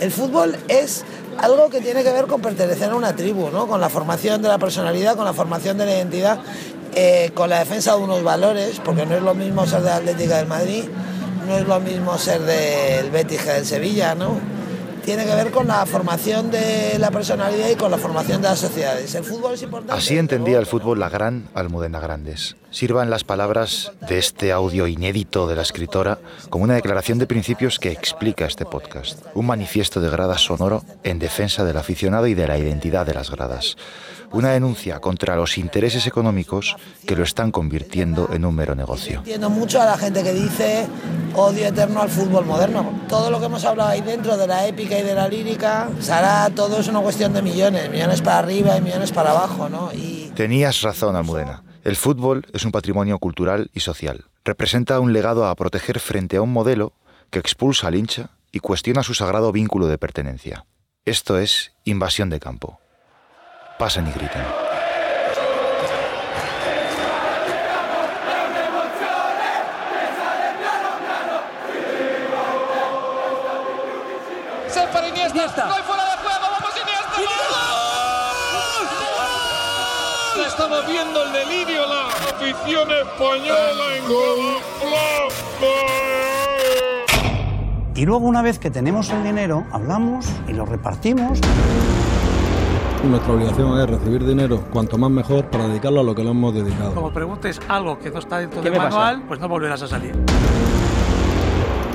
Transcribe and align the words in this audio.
El 0.00 0.12
fútbol 0.12 0.56
es 0.68 1.04
algo 1.38 1.70
que 1.70 1.80
tiene 1.80 2.02
que 2.02 2.12
ver 2.12 2.26
con 2.26 2.40
pertenecer 2.40 2.90
a 2.90 2.96
una 2.96 3.16
tribu, 3.16 3.50
¿no? 3.50 3.66
con 3.66 3.80
la 3.80 3.88
formación 3.88 4.42
de 4.42 4.48
la 4.48 4.58
personalidad, 4.58 5.16
con 5.16 5.24
la 5.24 5.32
formación 5.32 5.78
de 5.78 5.86
la 5.86 5.92
identidad, 5.92 6.40
eh, 6.94 7.30
con 7.34 7.50
la 7.50 7.58
defensa 7.58 7.96
de 7.96 8.02
unos 8.02 8.22
valores, 8.22 8.80
porque 8.84 9.06
no 9.06 9.16
es 9.16 9.22
lo 9.22 9.34
mismo 9.34 9.66
ser 9.66 9.82
de 9.82 9.90
Atlética 9.90 10.36
del 10.36 10.46
Madrid, 10.46 10.84
no 11.46 11.56
es 11.56 11.66
lo 11.66 11.80
mismo 11.80 12.16
ser 12.18 12.42
del 12.42 13.10
Betis 13.10 13.42
que 13.42 13.52
del 13.52 13.66
Sevilla, 13.66 14.14
¿no? 14.14 14.57
Tiene 15.08 15.24
que 15.24 15.34
ver 15.34 15.50
con 15.50 15.66
la 15.66 15.86
formación 15.86 16.50
de 16.50 16.98
la 16.98 17.10
personalidad 17.10 17.70
y 17.70 17.76
con 17.76 17.90
la 17.90 17.96
formación 17.96 18.42
de 18.42 18.48
las 18.48 18.58
sociedades. 18.58 19.14
El 19.14 19.24
fútbol 19.24 19.54
es 19.54 19.62
importante. 19.62 19.94
Así 19.94 20.18
entendía 20.18 20.58
el 20.58 20.66
fútbol 20.66 21.00
la 21.00 21.08
gran 21.08 21.48
Almudena 21.54 21.98
Grandes. 21.98 22.56
Sirvan 22.70 23.08
las 23.08 23.24
palabras 23.24 23.92
de 24.06 24.18
este 24.18 24.52
audio 24.52 24.86
inédito 24.86 25.46
de 25.46 25.56
la 25.56 25.62
escritora 25.62 26.18
como 26.50 26.64
una 26.64 26.74
declaración 26.74 27.18
de 27.18 27.26
principios 27.26 27.78
que 27.78 27.90
explica 27.90 28.44
este 28.44 28.66
podcast. 28.66 29.24
Un 29.32 29.46
manifiesto 29.46 30.02
de 30.02 30.10
gradas 30.10 30.42
sonoro 30.42 30.84
en 31.04 31.18
defensa 31.18 31.64
del 31.64 31.78
aficionado 31.78 32.26
y 32.26 32.34
de 32.34 32.46
la 32.46 32.58
identidad 32.58 33.06
de 33.06 33.14
las 33.14 33.30
gradas 33.30 33.78
una 34.32 34.50
denuncia 34.50 35.00
contra 35.00 35.36
los 35.36 35.58
intereses 35.58 36.06
económicos 36.06 36.76
que 37.06 37.16
lo 37.16 37.22
están 37.22 37.50
convirtiendo 37.50 38.28
en 38.32 38.44
un 38.44 38.54
mero 38.54 38.74
negocio. 38.74 39.18
Entiendo 39.18 39.50
mucho 39.50 39.80
a 39.80 39.86
la 39.86 39.96
gente 39.96 40.22
que 40.22 40.32
dice 40.32 40.86
odio 41.34 41.66
eterno 41.66 42.02
al 42.02 42.10
fútbol 42.10 42.44
moderno. 42.44 42.92
Todo 43.08 43.30
lo 43.30 43.40
que 43.40 43.46
hemos 43.46 43.64
hablado 43.64 43.90
ahí 43.90 44.00
dentro 44.00 44.36
de 44.36 44.46
la 44.46 44.66
épica 44.66 44.98
y 44.98 45.02
de 45.02 45.14
la 45.14 45.28
lírica, 45.28 45.88
será 46.00 46.50
todo 46.50 46.80
es 46.80 46.88
una 46.88 47.00
cuestión 47.00 47.32
de 47.32 47.42
millones, 47.42 47.90
millones 47.90 48.22
para 48.22 48.38
arriba 48.38 48.76
y 48.76 48.80
millones 48.80 49.12
para 49.12 49.30
abajo, 49.30 49.68
¿no? 49.68 49.90
Y... 49.92 50.32
Tenías 50.34 50.82
razón, 50.82 51.16
Almudena. 51.16 51.62
El 51.84 51.96
fútbol 51.96 52.46
es 52.52 52.64
un 52.64 52.72
patrimonio 52.72 53.18
cultural 53.18 53.70
y 53.72 53.80
social. 53.80 54.26
Representa 54.44 55.00
un 55.00 55.12
legado 55.12 55.46
a 55.46 55.54
proteger 55.54 56.00
frente 56.00 56.36
a 56.36 56.42
un 56.42 56.52
modelo 56.52 56.92
que 57.30 57.38
expulsa 57.38 57.88
al 57.88 57.94
hincha 57.94 58.30
y 58.52 58.60
cuestiona 58.60 59.02
su 59.02 59.14
sagrado 59.14 59.52
vínculo 59.52 59.86
de 59.86 59.98
pertenencia. 59.98 60.64
Esto 61.04 61.38
es 61.38 61.72
invasión 61.84 62.30
de 62.30 62.40
campo 62.40 62.80
pasen 63.78 64.06
y 64.08 64.12
griten. 64.12 64.42
Se 74.68 74.80
para 74.88 75.08
Iniesta. 75.08 75.66
No 75.66 75.74
hay 75.74 75.82
fuera 75.82 76.04
de 76.04 76.10
juego. 76.16 76.46
Vamos 76.50 76.74
Iniesta. 76.82 77.16
¡Gol! 80.34 80.46
Estamos 80.46 80.86
viendo 80.86 81.22
el 81.22 81.32
delirio 81.32 81.86
la 81.86 82.08
afición 82.08 82.90
española 82.90 83.96
en 83.96 84.08
gol. 84.08 84.58
Y 87.94 88.06
luego 88.06 88.26
una 88.26 88.42
vez 88.42 88.58
que 88.58 88.70
tenemos 88.70 89.10
el 89.10 89.24
dinero, 89.24 89.66
hablamos 89.72 90.26
y 90.46 90.52
lo 90.52 90.64
repartimos. 90.64 91.40
Nuestra 93.04 93.32
obligación 93.32 93.80
es 93.80 93.88
recibir 93.88 94.24
dinero 94.24 94.62
cuanto 94.72 94.98
más 94.98 95.10
mejor 95.10 95.44
para 95.46 95.68
dedicarlo 95.68 96.00
a 96.00 96.02
lo 96.02 96.14
que 96.14 96.24
lo 96.24 96.30
hemos 96.30 96.52
dedicado. 96.52 96.94
Como 96.94 97.12
preguntes 97.12 97.60
algo 97.68 97.98
que 97.98 98.10
no 98.10 98.18
está 98.18 98.38
dentro 98.38 98.60
del 98.60 98.76
manual, 98.76 99.22
pues 99.26 99.40
no 99.40 99.48
volverás 99.48 99.82
a 99.82 99.86
salir. 99.86 100.12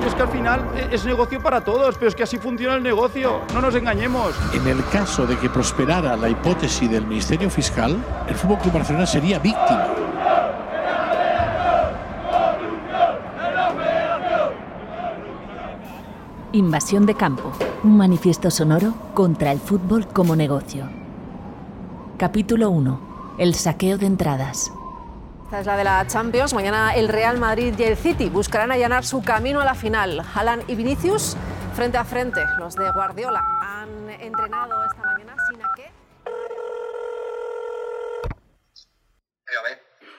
Es 0.07 0.15
que 0.15 0.21
al 0.21 0.29
final 0.29 0.61
es 0.91 1.05
negocio 1.05 1.41
para 1.41 1.63
todos, 1.63 1.95
pero 1.97 2.09
es 2.09 2.15
que 2.15 2.23
así 2.23 2.37
funciona 2.37 2.75
el 2.75 2.83
negocio, 2.83 3.41
no 3.53 3.61
nos 3.61 3.75
engañemos. 3.75 4.33
En 4.53 4.67
el 4.67 4.83
caso 4.91 5.25
de 5.25 5.37
que 5.37 5.49
prosperara 5.49 6.15
la 6.15 6.29
hipótesis 6.29 6.89
del 6.89 7.05
Ministerio 7.05 7.49
Fiscal, 7.49 7.97
el 8.27 8.35
Fútbol 8.35 8.57
Club 8.59 8.73
Barcelona 8.73 9.05
sería 9.05 9.39
víctima. 9.39 10.02
Invasión 16.55 17.07
de 17.07 17.15
campo, 17.15 17.51
un 17.83 17.97
manifiesto 17.97 18.51
sonoro 18.51 18.93
contra 19.15 19.51
el 19.51 19.57
fútbol 19.57 20.07
como 20.07 20.35
negocio. 20.35 20.87
Capítulo 22.19 22.69
1. 22.69 23.35
El 23.39 23.55
saqueo 23.55 23.97
de 23.97 24.05
entradas. 24.05 24.71
Esta 25.45 25.61
es 25.61 25.65
la 25.65 25.77
de 25.77 25.83
la 25.83 26.05
Champions. 26.05 26.53
Mañana 26.53 26.93
el 26.93 27.07
Real 27.07 27.39
Madrid 27.39 27.73
y 27.75 27.81
el 27.81 27.97
City 27.97 28.29
buscarán 28.29 28.71
allanar 28.71 29.03
su 29.03 29.23
camino 29.23 29.61
a 29.61 29.65
la 29.65 29.73
final. 29.73 30.23
Alan 30.35 30.61
y 30.67 30.75
Vinicius 30.75 31.35
frente 31.73 31.97
a 31.97 32.05
frente. 32.05 32.41
Los 32.59 32.75
de 32.75 32.87
Guardiola 32.91 33.43
han 33.59 34.11
entrenado 34.21 34.85
esta 34.85 35.01
mañana 35.01 35.35
sin 35.49 35.59
a 35.59 35.71
qué. 35.75 35.91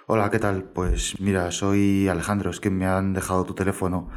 Hola, 0.09 0.31
¿qué 0.31 0.41
tal? 0.41 0.65
Pues 0.65 1.21
mira, 1.21 1.53
soy 1.53 2.09
Alejandro, 2.09 2.51
es 2.51 2.59
que 2.59 2.71
me 2.71 2.87
han 2.87 3.13
dejado 3.13 3.45
tu 3.45 3.55
teléfono 3.55 4.11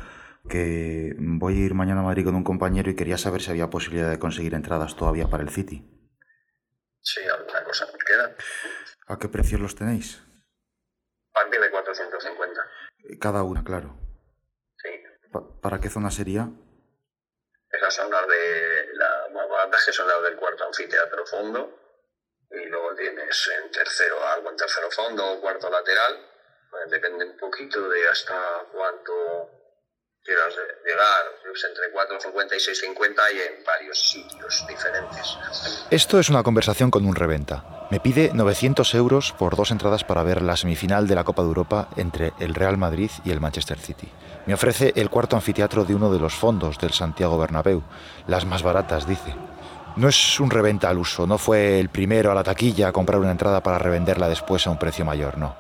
que 0.48 1.16
voy 1.18 1.54
a 1.54 1.66
ir 1.66 1.74
mañana 1.74 2.02
a 2.02 2.04
Madrid 2.04 2.26
con 2.26 2.36
un 2.36 2.44
compañero 2.44 2.90
y 2.90 2.96
quería 2.96 3.18
saber 3.18 3.42
si 3.42 3.52
había 3.52 3.70
posibilidad 3.70 4.10
de 4.10 4.20
conseguir 4.20 4.54
entradas 4.54 4.96
todavía 4.96 5.28
para 5.28 5.44
el 5.44 5.50
City. 5.50 5.86
Sí, 7.02 7.22
alguna 7.24 7.64
cosa 7.64 7.86
me 7.86 8.00
queda. 8.00 8.36
¿A 9.08 9.18
qué 9.18 9.30
precios 9.30 9.62
los 9.62 9.76
tenéis? 9.76 10.22
Partir 11.32 11.62
de 11.62 11.72
450. 11.72 12.62
Cada 13.22 13.44
una, 13.44 13.64
claro. 13.64 13.98
Sí. 14.78 14.90
¿Para 15.62 15.80
qué 15.80 15.90
zona 15.90 16.12
sería? 16.12 16.50
Esas 17.70 17.94
son 17.94 18.12
las 18.12 18.28
de. 18.28 18.88
La 18.94 19.28
más 19.34 19.48
baratas 19.50 19.86
que 19.86 19.94
son 19.94 20.08
las 20.08 20.22
del 20.24 20.36
cuarto 20.36 20.66
anfiteatro 20.66 21.26
fondo. 21.26 21.80
Y 22.52 22.66
luego 22.66 22.96
tienes 22.96 23.50
en 23.62 23.72
tercero, 23.72 24.16
algo 24.28 24.50
en 24.50 24.58
tercero 24.58 24.90
fondo 24.92 25.34
o 25.34 25.42
cuarto 25.42 25.70
lateral. 25.70 26.26
Pues 26.70 26.90
depende 26.90 27.26
un 27.26 27.38
poquito 27.38 27.88
de 27.88 28.08
hasta 28.08 28.66
cuánto 28.72 29.57
quieras 30.28 30.54
llegar, 30.84 31.24
entre 31.70 31.86
4.50 31.94 32.52
y 32.52 32.60
6.50 32.60 33.14
y 33.34 33.40
en 33.40 33.64
varios 33.66 34.12
sitios 34.12 34.66
diferentes. 34.68 35.38
Esto 35.90 36.20
es 36.20 36.30
una 36.30 36.44
conversación 36.44 36.92
con 36.92 37.06
un 37.06 37.16
reventa. 37.16 37.88
Me 37.90 38.02
pide 38.02 38.32
900 38.34 38.94
euros 38.96 39.32
por 39.32 39.56
dos 39.56 39.72
entradas 39.72 40.04
para 40.04 40.24
ver 40.24 40.42
la 40.42 40.58
semifinal 40.58 41.08
de 41.08 41.16
la 41.16 41.24
Copa 41.24 41.44
de 41.44 41.48
Europa 41.48 41.88
entre 41.96 42.34
el 42.40 42.54
Real 42.54 42.78
Madrid 42.78 43.10
y 43.24 43.32
el 43.32 43.40
Manchester 43.40 43.80
City. 43.80 44.10
Me 44.46 44.54
ofrece 44.54 44.92
el 44.98 45.10
cuarto 45.10 45.38
anfiteatro 45.38 45.86
de 45.86 45.96
uno 45.96 46.12
de 46.12 46.20
los 46.20 46.36
fondos 46.36 46.78
del 46.78 46.92
Santiago 46.92 47.40
Bernabéu, 47.40 47.82
las 48.28 48.46
más 48.46 48.64
baratas, 48.64 49.08
dice. 49.08 49.34
No 49.96 50.10
es 50.10 50.40
un 50.42 50.52
reventa 50.52 50.90
al 50.90 50.98
uso, 50.98 51.26
no 51.26 51.38
fue 51.38 51.80
el 51.80 51.90
primero 51.90 52.32
a 52.32 52.36
la 52.36 52.44
taquilla 52.44 52.90
a 52.90 52.92
comprar 52.92 53.20
una 53.20 53.32
entrada 53.32 53.64
para 53.64 53.80
revenderla 53.80 54.28
después 54.28 54.68
a 54.68 54.72
un 54.72 54.78
precio 54.78 55.06
mayor, 55.06 55.38
no. 55.38 55.56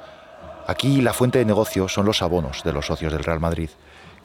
Aquí 0.67 1.01
la 1.01 1.13
fuente 1.13 1.39
de 1.39 1.45
negocio 1.45 1.88
son 1.88 2.06
los 2.06 2.22
abonos 2.22 2.63
de 2.66 2.73
los 2.73 2.85
socios 2.85 3.13
del 3.13 3.23
Real 3.23 3.39
Madrid, 3.39 3.69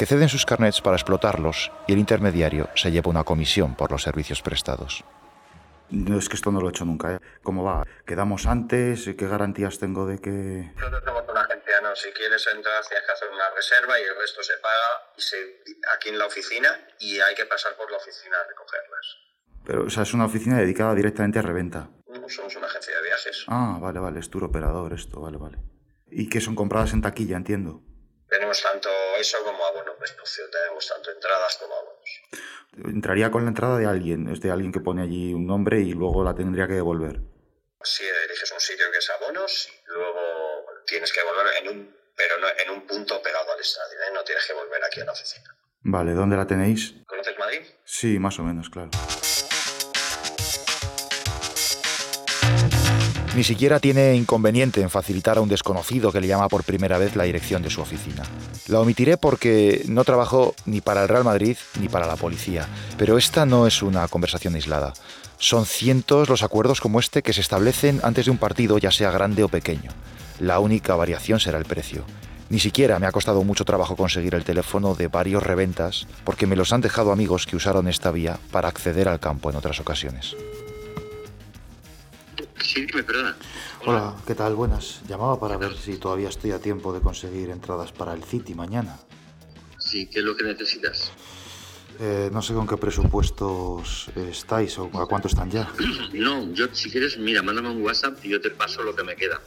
que 0.03 0.07
ceden 0.07 0.29
sus 0.29 0.45
carnets 0.45 0.81
para 0.81 0.97
explotarlos 0.97 1.71
y 1.87 1.93
el 1.93 2.01
intermediario 2.01 2.69
se 2.75 2.91
lleva 2.91 3.09
una 3.09 3.23
comisión 3.23 3.77
por 3.77 3.93
los 3.93 4.03
servicios 4.03 4.43
prestados. 4.43 5.05
No 5.91 6.19
es 6.19 6.29
que 6.29 6.35
esto 6.35 6.51
no 6.51 6.61
lo 6.61 6.67
he 6.67 6.71
hecho 6.71 6.85
nunca. 6.85 7.15
¿eh? 7.15 7.19
¿Cómo 7.45 7.63
va? 7.63 7.87
¿Quedamos 8.05 8.47
antes? 8.47 9.05
¿Qué 9.17 9.29
garantías 9.29 9.79
tengo 9.79 10.05
de 10.05 10.19
que...? 10.19 10.73
Nosotros 10.75 11.05
tenemos 11.05 11.23
una 11.31 11.43
agencia, 11.43 11.75
no. 11.85 11.95
Si 11.95 12.11
quieres 12.11 12.45
entrar 12.53 12.83
tienes 12.85 13.07
que 13.07 13.13
hacer 13.13 13.29
una 13.29 13.49
reserva 13.55 14.01
y 14.01 14.03
el 14.03 14.17
resto 14.19 14.43
se 14.43 14.55
paga 14.55 15.13
y 15.17 15.23
se, 15.23 15.37
aquí 15.95 16.09
en 16.09 16.19
la 16.19 16.27
oficina 16.27 16.69
y 16.99 17.21
hay 17.21 17.37
que 17.37 17.45
pasar 17.45 17.77
por 17.77 17.89
la 17.89 17.99
oficina 17.99 18.39
a 18.45 18.49
recogerlas. 18.49 19.07
Pero, 19.65 19.85
o 19.85 19.91
sea, 19.91 20.03
es 20.03 20.13
una 20.15 20.25
oficina 20.25 20.59
dedicada 20.59 20.97
directamente 20.97 21.39
a 21.39 21.43
reventa. 21.43 21.91
No, 22.09 22.29
somos 22.29 22.57
una 22.57 22.67
agencia 22.67 22.97
de 22.97 23.03
viajes. 23.05 23.45
Ah, 23.47 23.79
vale, 23.81 24.01
vale, 24.01 24.19
es 24.19 24.29
tour 24.29 24.43
operador 24.43 24.95
esto, 24.95 25.21
vale, 25.21 25.37
vale. 25.37 25.59
¿Y 26.11 26.29
que 26.29 26.41
son 26.41 26.57
compradas 26.57 26.93
en 26.93 27.03
taquilla, 27.03 27.37
entiendo? 27.37 27.85
Tenemos 28.33 28.63
tanto 28.63 28.89
eso 29.19 29.37
como 29.45 29.63
abonos 29.67 29.95
de 30.01 30.11
negocio, 30.15 30.49
tenemos 30.49 30.89
tanto 30.89 31.11
entradas 31.11 31.59
como 31.59 31.75
abonos. 31.75 32.23
Entraría 32.83 33.31
con 33.31 33.45
la 33.45 33.51
entrada 33.51 33.77
de 33.77 33.85
alguien, 33.85 34.27
es 34.29 34.41
de 34.41 34.51
alguien 34.51 34.73
que 34.73 34.81
pone 34.81 35.03
allí 35.03 35.35
un 35.35 35.47
nombre 35.47 35.81
y 35.81 35.93
luego 35.93 36.25
la 36.25 36.35
tendría 36.35 36.67
que 36.67 36.73
devolver. 36.73 37.21
Si 37.83 38.05
eliges 38.05 38.51
un 38.53 38.61
sitio 38.61 38.91
que 38.91 38.97
es 38.97 39.11
abonos, 39.11 39.69
luego 39.87 40.65
tienes 40.87 41.13
que 41.13 41.21
volver 41.23 41.57
en 41.61 41.69
un, 41.77 41.97
pero 42.17 42.39
no, 42.39 42.49
en 42.49 42.71
un 42.71 42.87
punto 42.87 43.21
pegado 43.21 43.53
al 43.53 43.61
estadio, 43.61 43.99
¿eh? 43.99 44.15
no 44.15 44.25
tienes 44.25 44.47
que 44.47 44.55
volver 44.55 44.83
aquí 44.83 45.03
a 45.03 45.05
la 45.05 45.13
oficina. 45.13 45.55
Vale, 45.83 46.15
¿dónde 46.15 46.37
la 46.39 46.47
tenéis? 46.47 46.95
¿Conoces 47.05 47.39
Madrid? 47.39 47.61
Sí, 47.85 48.19
más 48.19 48.39
o 48.39 48.45
menos, 48.45 48.71
claro. 48.71 48.89
Ni 53.35 53.45
siquiera 53.45 53.81
tiene 53.81 54.15
inconveniente 54.15 54.83
en 54.83 54.91
facilitar 54.91 55.39
a 55.39 55.41
un 55.41 55.49
desconocido 55.49 56.13
que 56.13 56.21
le 56.21 56.27
llama 56.27 56.51
por 56.51 56.65
primera 56.65 56.99
vez 56.99 57.17
la 57.17 57.25
dirección 57.25 57.63
de 57.63 57.71
su 57.71 57.81
oficina. 57.81 58.25
La 58.69 58.79
omitiré 58.79 59.17
porque 59.17 59.85
no 59.89 60.05
trabajo 60.05 60.55
ni 60.67 60.83
para 60.83 61.03
el 61.03 61.09
Real 61.09 61.25
Madrid 61.25 61.57
ni 61.81 61.89
para 61.89 62.07
la 62.07 62.17
policía, 62.17 62.69
pero 62.99 63.17
esta 63.17 63.47
no 63.47 63.67
es 63.67 63.83
una 63.83 64.07
conversación 64.09 64.55
aislada. 64.55 64.93
Son 65.39 65.65
cientos 65.65 66.29
los 66.29 66.43
acuerdos 66.43 66.83
como 66.83 67.01
este 67.01 67.23
que 67.23 67.33
se 67.33 67.41
establecen 67.41 68.01
antes 68.03 68.27
de 68.27 68.31
un 68.31 68.37
partido, 68.37 68.77
ya 68.77 68.91
sea 68.91 69.11
grande 69.11 69.43
o 69.43 69.49
pequeño. 69.49 69.93
La 70.39 70.59
única 70.59 70.95
variación 70.95 71.41
será 71.41 71.57
el 71.57 71.65
precio. 71.65 72.05
Ni 72.51 72.61
siquiera 72.61 72.99
me 72.99 73.07
ha 73.07 73.13
costado 73.13 73.43
mucho 73.45 73.65
trabajo 73.65 73.97
conseguir 73.97 74.35
el 74.35 74.45
teléfono 74.45 74.95
de 74.95 75.09
varios 75.09 75.43
reventas 75.43 76.07
porque 76.25 76.47
me 76.47 76.55
los 76.55 76.75
han 76.75 76.83
dejado 76.83 77.13
amigos 77.13 77.47
que 77.47 77.57
usaron 77.57 77.89
esta 77.89 78.11
vía 78.11 78.39
para 78.51 78.69
acceder 78.69 79.09
al 79.09 79.21
campo 79.21 79.49
en 79.49 79.57
otras 79.57 79.81
ocasiones. 79.81 80.37
Sí, 82.61 82.87
dime, 82.87 83.03
perdona. 83.03 83.37
Hola, 83.87 84.15
¿qué 84.27 84.35
tal? 84.35 84.55
Buenas. 84.55 85.01
Llamaba 85.09 85.39
para 85.39 85.57
ver 85.57 85.77
si 85.77 85.97
todavía 85.97 86.29
estoy 86.29 86.53
a 86.53 86.59
tiempo 86.59 86.93
de 86.93 87.01
conseguir 87.01 87.51
entradas 87.51 87.93
para 87.93 88.15
el 88.15 88.23
City 88.23 88.55
mañana. 88.55 88.99
Sí, 89.79 90.07
¿qué 90.07 90.21
es 90.21 90.25
lo 90.25 90.37
que 90.37 90.45
necesitas? 90.45 91.13
Eh, 92.01 92.31
no 92.33 92.41
sé 92.41 92.55
con 92.55 92.67
qué 92.67 92.77
presupuestos 92.77 94.09
estáis 94.17 94.79
o 94.79 94.91
a 94.99 95.07
cuánto 95.07 95.29
están 95.29 95.51
ya. 95.51 95.71
No, 96.13 96.53
yo 96.53 96.67
si 96.73 96.91
quieres, 96.91 97.19
mira, 97.19 97.43
mándame 97.43 97.71
un 97.71 97.83
WhatsApp 97.83 98.19
y 98.25 98.31
yo 98.31 98.41
te 98.41 98.51
paso 98.51 98.83
lo 98.83 98.95
que 98.95 99.03
me 99.03 99.17
queda. 99.17 99.41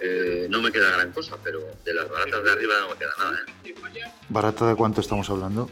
Eh, 0.00 0.46
no 0.50 0.62
me 0.62 0.70
queda 0.70 0.90
gran 0.90 1.12
cosa, 1.12 1.36
pero 1.42 1.60
de 1.84 1.94
las 1.94 2.08
baratas 2.08 2.44
de 2.44 2.50
arriba 2.50 2.74
no 2.80 2.88
me 2.90 2.96
queda 2.96 3.10
nada. 3.18 3.38
¿eh? 3.64 4.04
¿Barata 4.28 4.68
de 4.68 4.76
cuánto 4.76 5.00
estamos 5.00 5.28
hablando? 5.30 5.68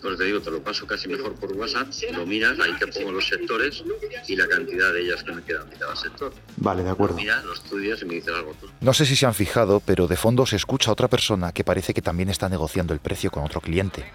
Pues 0.00 0.18
te 0.18 0.24
digo, 0.24 0.40
te 0.40 0.50
lo 0.50 0.62
paso 0.62 0.86
casi 0.86 1.08
mejor 1.08 1.34
por 1.34 1.52
WhatsApp, 1.52 1.88
lo 2.12 2.26
miras, 2.26 2.58
ahí 2.58 2.72
te 2.78 2.86
pongo 2.88 3.12
los 3.12 3.28
sectores 3.28 3.84
y 4.26 4.36
la 4.36 4.48
cantidad 4.48 4.92
de 4.92 5.02
ellas 5.02 5.22
que 5.22 5.32
me 5.32 5.42
quedan 5.42 5.70
de 5.70 5.76
cada 5.76 5.94
sector. 5.94 6.32
Vale, 6.56 6.82
de 6.82 6.90
acuerdo. 6.90 7.16
Mira, 7.16 7.40
lo 7.42 7.52
estudias 7.52 8.02
y 8.02 8.04
me 8.06 8.14
dices 8.14 8.34
algo 8.34 8.54
tú. 8.60 8.68
No 8.80 8.92
sé 8.92 9.06
si 9.06 9.14
se 9.14 9.26
han 9.26 9.34
fijado, 9.34 9.80
pero 9.80 10.08
de 10.08 10.16
fondo 10.16 10.44
se 10.46 10.56
escucha 10.56 10.90
a 10.90 10.92
otra 10.94 11.08
persona 11.08 11.52
que 11.52 11.64
parece 11.64 11.94
que 11.94 12.02
también 12.02 12.30
está 12.30 12.48
negociando 12.48 12.94
el 12.94 13.00
precio 13.00 13.30
con 13.30 13.44
otro 13.44 13.60
cliente. 13.60 14.10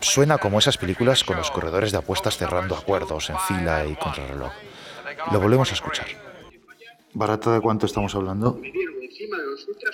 Suena 0.00 0.38
como 0.38 0.58
esas 0.58 0.78
películas 0.78 1.24
con 1.24 1.36
los 1.36 1.50
corredores 1.50 1.92
de 1.92 1.98
apuestas 1.98 2.36
cerrando 2.36 2.76
acuerdos 2.76 3.30
en 3.30 3.38
fila 3.40 3.86
y 3.86 3.94
contrarreloj. 3.96 4.52
Lo 5.32 5.40
volvemos 5.40 5.70
a 5.70 5.74
escuchar. 5.74 6.27
¿Barata 7.18 7.52
de 7.52 7.60
cuánto 7.60 7.86
estamos 7.86 8.14
hablando? 8.14 8.60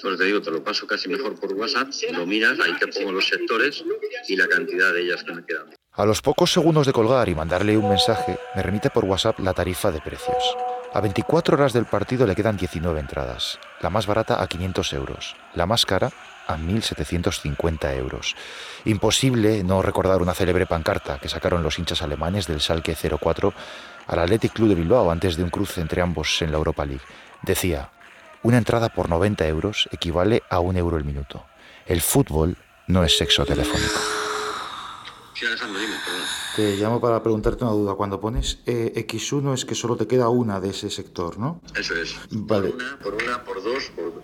Pues 0.03 0.19
te 0.19 0.25
digo, 0.25 0.43
te 0.43 0.51
lo 0.51 0.63
paso 0.63 0.87
casi 0.87 1.09
mejor 1.09 1.41
por 1.41 1.55
WhatsApp, 1.55 1.89
lo 2.13 2.27
miras, 2.27 2.61
ahí 2.61 2.75
te 2.79 2.87
pongo 2.89 3.13
los 3.13 3.27
sectores 3.27 3.83
y 4.29 4.37
la 4.37 4.47
cantidad 4.47 4.93
de 4.93 5.05
ellas 5.05 5.25
que 5.25 5.33
me 5.33 5.43
quedan. 5.43 5.71
A 5.93 6.05
los 6.05 6.21
pocos 6.21 6.53
segundos 6.53 6.87
de 6.87 6.93
colgar 6.93 7.27
y 7.31 7.35
mandarle 7.35 7.79
un 7.79 7.89
mensaje, 7.89 8.37
me 8.55 8.63
remite 8.63 8.91
por 8.91 9.07
WhatsApp 9.07 9.39
la 9.39 9.55
tarifa 9.55 9.91
de 9.91 10.03
precios. 10.03 10.55
A 10.93 11.01
24 11.01 11.57
horas 11.57 11.73
del 11.73 11.87
partido 11.87 12.27
le 12.27 12.35
quedan 12.35 12.59
19 12.59 13.01
entradas, 13.01 13.59
la 13.81 13.89
más 13.89 14.07
barata 14.07 14.43
a 14.43 14.47
500 14.47 14.93
euros, 14.93 15.35
la 15.55 15.65
más 15.65 15.87
cara 15.87 16.11
a 16.47 16.59
1.750 16.59 17.97
euros. 17.97 18.37
Imposible 18.85 19.65
no 19.65 19.81
recordar 19.81 20.21
una 20.21 20.35
célebre 20.35 20.67
pancarta 20.67 21.19
que 21.19 21.31
sacaron 21.31 21.63
los 21.63 21.79
hinchas 21.79 22.03
alemanes 22.03 22.47
del 22.47 22.61
Salque 22.61 22.95
04 22.95 23.55
al 24.07 24.19
Athletic 24.19 24.53
Club 24.53 24.69
de 24.69 24.75
Bilbao 24.75 25.11
antes 25.11 25.37
de 25.37 25.43
un 25.43 25.51
cruce 25.51 25.81
entre 25.81 26.03
ambos 26.03 26.41
en 26.43 26.51
la 26.53 26.59
Europa 26.59 26.85
League. 26.85 27.05
Decía, 27.43 27.91
una 28.43 28.59
entrada 28.59 28.89
por 28.91 29.09
90 29.09 29.47
euros 29.49 29.89
equivale 29.93 30.43
a 30.51 30.61
un 30.61 30.77
euro 30.77 30.97
el 30.97 31.05
minuto. 31.05 31.45
El 31.87 32.01
fútbol 32.01 32.57
no 32.87 33.05
es 33.05 33.17
sexo 33.17 33.45
telefónico. 33.45 34.01
Te 36.57 36.77
llamo 36.77 37.01
para 37.01 37.23
preguntarte 37.23 37.65
una 37.65 37.73
duda. 37.73 37.95
Cuando 37.95 38.21
pones 38.21 38.61
eh, 38.67 38.93
X1 39.09 39.55
es 39.55 39.65
que 39.65 39.75
solo 39.75 39.97
te 39.97 40.07
queda 40.07 40.29
una 40.29 40.61
de 40.61 40.71
ese 40.71 40.89
sector, 40.91 41.39
¿no? 41.39 41.61
Eso 41.75 41.95
es. 41.97 42.15
Vale. 42.31 42.69
Por 42.69 42.77
una, 42.77 42.99
por 42.99 43.15
una, 43.15 43.45
por 43.45 43.63
dos, 43.63 43.91
por, 43.97 44.23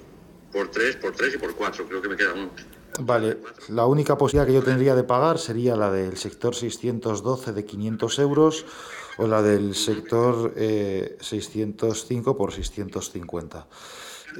por 0.52 0.70
tres, 0.70 0.96
por 0.96 1.12
tres 1.12 1.34
y 1.34 1.38
por 1.38 1.54
cuatro. 1.56 1.86
Creo 1.86 2.00
que 2.00 2.08
me 2.08 2.16
queda 2.16 2.32
uno. 2.34 2.50
Vale, 2.98 3.38
la 3.68 3.86
única 3.86 4.18
posibilidad 4.18 4.46
que 4.46 4.54
yo 4.54 4.62
tendría 4.62 4.94
de 4.94 5.04
pagar 5.04 5.38
sería 5.38 5.76
la 5.76 5.90
del 5.90 6.16
sector 6.16 6.54
612 6.54 7.52
de 7.52 7.64
500 7.64 8.18
euros 8.18 8.66
o 9.18 9.26
la 9.26 9.42
del 9.42 9.74
sector 9.74 10.52
eh, 10.56 11.16
605 11.20 12.36
por 12.36 12.52
650. 12.52 13.66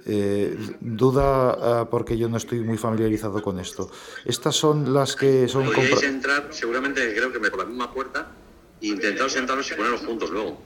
Eh, 0.06 0.56
duda 0.81 1.81
ah, 1.81 1.88
porque 1.91 2.17
yo 2.17 2.29
no 2.29 2.37
estoy 2.37 2.61
muy 2.61 2.79
familiarizado 2.79 3.43
con 3.43 3.58
esto. 3.58 3.91
Estas 4.25 4.56
son 4.56 4.93
las 4.94 5.17
que 5.17 5.49
son 5.49 5.67
Podríais 5.67 6.02
entrar, 6.02 6.49
seguramente 6.50 7.14
creo 7.14 7.32
que 7.32 7.38
me 7.38 7.50
por 7.50 7.61
la 7.61 7.67
misma 7.67 7.93
puerta, 7.93 8.32
e 8.81 8.87
intentar 8.87 9.29
sentarlos 9.31 9.70
y 9.70 9.75
ponerlos 9.75 10.00
juntos 10.00 10.31
luego. 10.31 10.58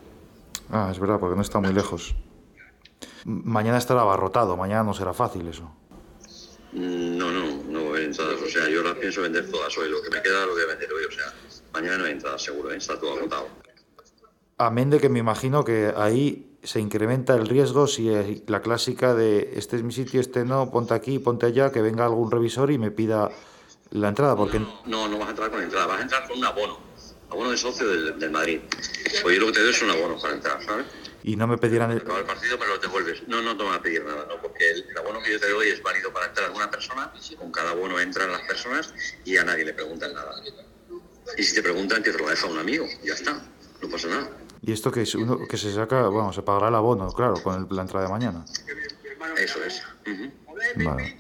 Ah, 0.71 0.89
es 0.91 0.99
verdad, 0.99 1.19
porque 1.19 1.37
no 1.37 1.43
está 1.43 1.61
muy 1.61 1.73
lejos. 1.73 2.15
Mañana 3.25 3.79
estará 3.79 4.03
abarrotado, 4.03 4.57
mañana 4.57 4.83
no 4.83 4.95
será 4.95 5.15
fácil 5.15 5.47
eso. 5.49 5.71
No, 6.75 7.31
no, 7.31 7.63
no 7.69 7.85
voy 7.85 8.01
a 8.01 8.05
entradas. 8.05 8.41
O 8.43 8.49
sea, 8.49 8.69
yo 8.69 8.83
las 8.83 8.95
pienso 8.95 9.23
vender 9.23 9.49
todas 9.51 9.77
hoy. 9.79 9.89
Lo 9.89 10.03
que 10.03 10.11
me 10.11 10.21
queda 10.21 10.45
lo 10.45 10.53
voy 10.53 10.63
a 10.63 10.67
vender 10.67 10.93
hoy. 10.93 11.05
O 11.05 11.11
sea, 11.11 11.33
mañana 11.73 11.99
no 11.99 12.05
hay 12.05 12.13
entradas 12.13 12.43
seguro, 12.43 12.73
está 12.73 12.99
todo 12.99 13.17
agotado. 13.17 13.49
Amén 14.59 14.91
de 14.91 15.01
que 15.01 15.09
me 15.09 15.19
imagino 15.19 15.65
que 15.65 15.93
ahí 15.97 16.59
se 16.63 16.81
incrementa 16.81 17.35
el 17.35 17.47
riesgo 17.47 17.87
si 17.87 18.09
es 18.09 18.49
la 18.49 18.63
clásica 18.63 19.15
de 19.15 19.53
este 19.55 19.77
es 19.77 19.83
mi 19.83 19.93
sitio, 19.93 20.21
este 20.21 20.45
no, 20.45 20.71
ponte 20.71 20.95
aquí, 20.95 21.19
ponte 21.19 21.47
allá, 21.47 21.71
que 21.71 21.83
venga 21.83 22.05
algún 22.07 22.31
revisor 22.31 22.71
y 22.71 22.79
me 22.79 22.91
pida 22.91 23.31
la 23.91 24.09
entrada, 24.09 24.35
porque 24.37 24.61
No, 24.87 25.09
no 25.09 25.19
vas 25.19 25.29
a 25.29 25.31
entrar 25.31 25.51
con 25.51 25.63
entrada, 25.63 25.87
vas 25.87 26.01
a 26.01 26.03
entrar 26.03 26.27
con 26.27 26.39
un 26.39 26.45
abono. 26.45 26.79
Abono 27.31 27.51
de 27.51 27.57
socio 27.57 27.87
del, 27.89 28.19
del 28.19 28.31
Madrid. 28.31 28.61
Pues 29.23 29.35
yo 29.35 29.41
lo 29.41 29.47
que 29.49 29.53
te 29.55 29.61
doy 29.61 29.71
es 29.71 29.83
un 29.83 29.91
abono 29.91 30.19
para 30.21 30.35
entrar, 30.35 30.63
¿sabes? 30.65 30.87
Y 31.27 31.37
no 31.37 31.47
me 31.47 31.57
pedirán 31.57 31.91
el... 31.91 31.99
Acaba 31.99 32.19
el 32.19 32.27
partido, 32.27 32.59
me 32.59 32.67
lo 32.67 32.77
devuelves. 32.79 33.27
No, 33.27 33.41
no 33.41 33.57
te 33.57 33.65
van 33.65 33.75
a 33.75 33.83
pedir 33.83 34.05
nada, 34.05 34.27
¿no? 34.29 34.41
Porque 34.43 34.71
el, 34.71 34.85
el 34.91 34.99
abono 34.99 35.21
que 35.23 35.33
yo 35.33 35.41
te 35.41 35.49
doy 35.51 35.69
es 35.69 35.83
válido 35.83 36.13
para 36.13 36.27
entrar 36.27 36.51
una 36.51 36.71
persona, 36.71 37.11
con 37.39 37.51
cada 37.51 37.71
abono 37.71 37.99
entran 37.99 38.31
las 38.31 38.43
personas 38.43 38.93
y 39.25 39.37
a 39.39 39.45
nadie 39.45 39.65
le 39.65 39.73
preguntan 39.73 40.13
nada. 40.13 40.33
Y 41.39 41.43
si 41.43 41.55
te 41.55 41.63
preguntan, 41.63 42.03
que 42.03 42.13
te 42.13 42.19
lo 42.19 42.29
deja 42.29 42.47
un 42.47 42.59
amigo, 42.59 42.87
ya 43.03 43.15
está, 43.15 43.43
no 43.81 43.89
pasa 43.89 44.09
nada. 44.09 44.31
Y 44.61 44.73
esto 44.73 44.93
que 44.93 45.03
es 45.03 45.15
uno 45.15 45.39
que 45.49 45.57
se 45.57 45.73
saca, 45.73 46.09
bueno, 46.09 46.31
se 46.33 46.43
pagará 46.43 46.69
el 46.69 46.75
abono, 46.75 47.11
claro, 47.13 47.35
con 47.43 47.55
el- 47.69 47.75
la 47.77 47.83
entrada 47.83 48.05
de 48.07 48.13
mañana. 48.13 48.45
Eso 49.39 49.65
es. 49.65 49.83
Vale. 50.77 51.17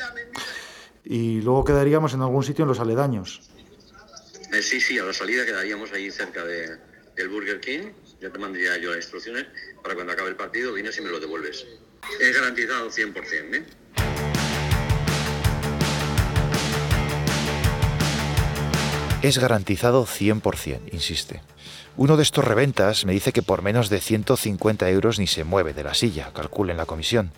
Y 1.04 1.40
luego 1.40 1.64
quedaríamos 1.64 2.12
en 2.14 2.20
algún 2.20 2.42
sitio 2.44 2.62
en 2.64 2.68
los 2.68 2.80
aledaños. 2.80 3.40
Eh, 4.52 4.62
sí, 4.62 4.80
sí, 4.80 4.98
a 4.98 5.04
la 5.04 5.12
salida 5.12 5.44
quedaríamos 5.46 5.90
ahí 5.92 6.10
cerca 6.10 6.44
de, 6.44 6.76
del 7.16 7.28
Burger 7.28 7.60
King. 7.60 7.92
Ya 8.20 8.30
te 8.30 8.38
mandaría 8.38 8.76
yo 8.78 8.90
las 8.90 8.98
instrucciones 8.98 9.46
para 9.82 9.94
cuando 9.94 10.12
acabe 10.12 10.30
el 10.30 10.36
partido 10.36 10.72
vienes 10.72 10.96
y 10.98 11.02
me 11.02 11.10
lo 11.10 11.20
devuelves. 11.20 11.66
Es 12.20 12.34
garantizado 12.34 12.90
100%, 12.90 13.54
¿eh? 13.54 13.64
Es 19.22 19.38
garantizado 19.38 20.04
100%, 20.04 20.80
insiste. 20.92 21.40
Uno 21.96 22.16
de 22.16 22.22
estos 22.22 22.44
reventas 22.44 23.06
me 23.06 23.14
dice 23.14 23.32
que 23.32 23.40
por 23.40 23.62
menos 23.62 23.88
de 23.88 24.00
150 24.00 24.90
euros 24.90 25.18
ni 25.18 25.26
se 25.26 25.44
mueve 25.44 25.72
de 25.72 25.84
la 25.84 25.94
silla, 25.94 26.30
calculen 26.34 26.76
la 26.76 26.86
comisión. 26.86 27.32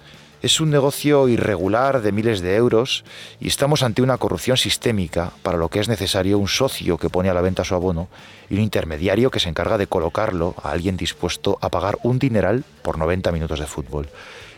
Es 0.47 0.61
un 0.61 0.71
negocio 0.71 1.27
irregular 1.27 2.03
de 2.03 2.13
miles 2.13 2.41
de 2.41 2.55
euros 2.55 3.05
y 3.41 3.49
estamos 3.49 3.83
ante 3.83 4.01
una 4.01 4.17
corrupción 4.17 4.57
sistémica 4.57 5.33
para 5.43 5.59
lo 5.59 5.71
que 5.71 5.81
es 5.81 5.89
necesario 5.89 6.39
un 6.39 6.47
socio 6.47 6.99
que 6.99 7.11
pone 7.11 7.29
a 7.29 7.35
la 7.35 7.41
venta 7.41 7.65
su 7.65 7.75
abono 7.75 8.07
y 8.49 8.55
un 8.55 8.61
intermediario 8.61 9.33
que 9.33 9.41
se 9.41 9.49
encarga 9.49 9.77
de 9.77 9.89
colocarlo 9.89 10.55
a 10.63 10.71
alguien 10.71 10.97
dispuesto 10.97 11.59
a 11.63 11.69
pagar 11.69 11.99
un 12.05 12.21
dineral 12.21 12.63
por 12.83 12.97
90 12.97 13.33
minutos 13.33 13.59
de 13.59 13.67
fútbol. 13.67 14.09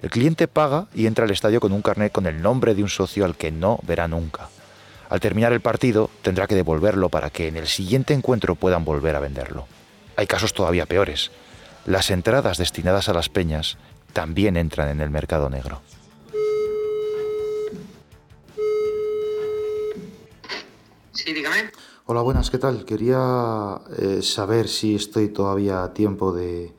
El 0.03 0.11
cliente 0.11 0.47
paga 0.47 0.89
y 0.95 1.07
entra 1.07 1.25
al 1.25 1.31
estadio 1.31 1.59
con 1.59 1.73
un 1.73 1.81
carnet 1.81 2.13
con 2.13 2.27
el 2.27 2.43
nombre 2.43 2.75
de 2.75 2.83
un 2.83 2.91
socio 2.91 3.25
al 3.25 3.37
que 3.37 3.51
no 3.51 3.81
verá 3.85 4.09
nunca. 4.09 4.51
Al 5.09 5.21
terminar 5.21 5.55
el 5.55 5.63
partido 5.63 6.11
tendrá 6.21 6.47
que 6.47 6.55
devolverlo 6.55 7.09
para 7.09 7.31
que 7.31 7.49
en 7.49 7.57
el 7.57 7.67
siguiente 7.67 8.13
encuentro 8.13 8.57
puedan 8.57 8.85
volver 8.85 9.17
a 9.17 9.21
venderlo. 9.21 9.67
Hay 10.17 10.27
casos 10.27 10.53
todavía 10.53 10.85
peores. 10.85 11.31
Las 11.87 12.11
entradas 12.11 12.59
destinadas 12.59 13.09
a 13.09 13.15
las 13.15 13.31
peñas 13.31 13.79
también 14.13 14.57
entran 14.57 14.89
en 14.89 15.01
el 15.01 15.11
mercado 15.11 15.49
negro. 15.49 15.81
Sí, 21.13 21.33
dígame. 21.33 21.71
Hola, 22.07 22.23
buenas, 22.23 22.51
¿qué 22.51 22.59
tal? 22.59 22.85
Quería 22.85 23.81
eh, 23.99 24.23
saber 24.23 24.69
si 24.69 24.95
estoy 24.95 25.29
todavía 25.29 25.83
a 25.83 25.93
tiempo 25.93 26.33
de, 26.33 26.73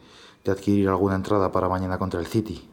de 0.44 0.52
adquirir 0.52 0.88
alguna 0.90 1.16
entrada 1.16 1.52
para 1.52 1.70
mañana 1.70 1.98
contra 2.00 2.20
el 2.20 2.28
City. 2.28 2.68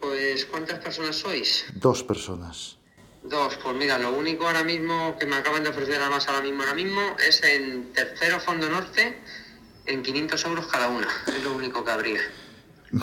Pues, 0.00 0.44
¿cuántas 0.46 0.80
personas 0.80 1.16
sois? 1.16 1.64
Dos 1.74 2.02
personas. 2.02 2.76
Dos. 3.22 3.56
Pues 3.62 3.74
mira, 3.74 3.98
lo 3.98 4.12
único 4.12 4.46
ahora 4.46 4.62
mismo 4.62 5.16
que 5.18 5.24
me 5.24 5.36
acaban 5.36 5.64
de 5.64 5.70
ofrecer 5.70 5.98
además 6.00 6.28
ahora 6.28 6.42
mismo, 6.42 6.62
ahora 6.62 6.74
mismo, 6.74 7.00
es 7.26 7.42
en 7.42 7.90
tercero 7.94 8.38
fondo 8.38 8.68
norte, 8.68 9.18
en 9.86 10.02
500 10.02 10.44
euros 10.44 10.66
cada 10.66 10.88
una. 10.88 11.08
Es 11.26 11.42
lo 11.42 11.54
único 11.54 11.82
que 11.82 11.90
habría. 11.90 12.20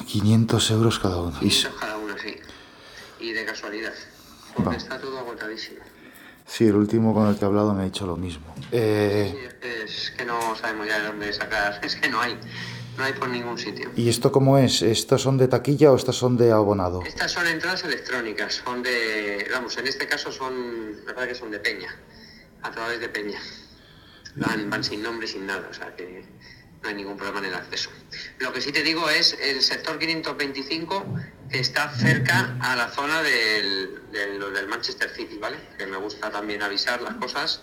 500 0.08 0.72
euros 0.72 1.00
cada 1.00 1.18
uno. 1.22 1.38
Y 1.42 1.48
s- 1.48 1.68
500 1.68 1.80
cada 1.80 1.98
una, 1.98 2.18
sí. 2.18 2.36
Y 3.20 3.32
de 3.34 3.46
casualidad. 3.46 3.94
Porque 4.56 4.70
Va. 4.72 4.76
está 4.76 5.00
todo 5.00 5.20
agotadísimo. 5.20 5.80
Sí, 6.46 6.66
el 6.66 6.76
último 6.76 7.14
con 7.14 7.28
el 7.30 7.36
que 7.38 7.46
he 7.46 7.48
hablado 7.48 7.74
me 7.74 7.84
ha 7.84 7.86
dicho 7.86 8.06
lo 8.06 8.18
mismo. 8.18 8.54
Eh, 8.72 9.50
Es 9.86 10.12
que 10.12 10.26
no 10.26 10.56
sabemos 10.56 10.88
ya 10.88 11.00
de 11.00 11.08
dónde 11.08 11.32
sacar. 11.34 11.80
Es 11.84 11.96
que 11.96 12.10
no 12.10 12.20
hay. 12.20 12.38
No 12.98 13.06
hay 13.06 13.14
por 13.14 13.30
ningún 13.30 13.58
sitio. 13.58 13.90
¿Y 13.96 14.10
esto 14.10 14.32
cómo 14.34 14.58
es? 14.58 14.82
¿Estos 14.82 15.22
son 15.22 15.38
de 15.38 15.48
taquilla 15.48 15.92
o 15.94 15.96
estas 15.96 16.18
son 16.18 16.36
de 16.36 16.52
abonado? 16.52 17.02
Estas 17.06 17.32
son 17.32 17.48
entradas 17.48 17.86
electrónicas, 17.86 18.62
son 18.66 18.84
de, 18.84 19.48
vamos, 19.54 19.78
en 19.78 19.88
este 19.88 20.08
caso 20.08 20.30
son, 20.30 21.06
me 21.06 21.14
parece 21.14 21.34
que 21.34 21.40
son 21.40 21.52
de 21.52 21.60
Peña, 21.60 21.88
a 22.62 22.70
través 22.70 23.00
de 23.00 23.08
Peña. 23.08 23.40
Van, 24.36 24.70
van 24.70 24.84
sin 24.84 25.02
nombre, 25.02 25.26
sin 25.26 25.46
nada, 25.48 25.70
o 25.72 25.74
sea 25.74 25.96
que 25.96 26.26
no 26.82 26.90
hay 26.90 26.96
ningún 26.96 27.18
problema 27.18 27.40
en 27.40 27.46
el 27.46 27.56
acceso. 27.56 27.92
Lo 28.40 28.52
que 28.52 28.62
sí 28.62 28.72
te 28.72 28.84
digo 28.84 29.10
es 29.10 29.38
el 29.40 29.62
sector 29.62 30.00
525 30.00 31.06
que 31.50 31.60
está 31.60 31.90
cerca 31.92 32.56
a 32.62 32.76
la 32.76 32.90
zona 32.90 33.22
del, 33.22 34.02
del, 34.12 34.68
Manchester 34.68 35.10
City, 35.10 35.38
¿vale? 35.38 35.58
Que 35.78 35.86
me 35.86 35.98
gusta 35.98 36.32
también 36.32 36.64
avisar 36.64 37.02
las 37.02 37.16
cosas, 37.16 37.62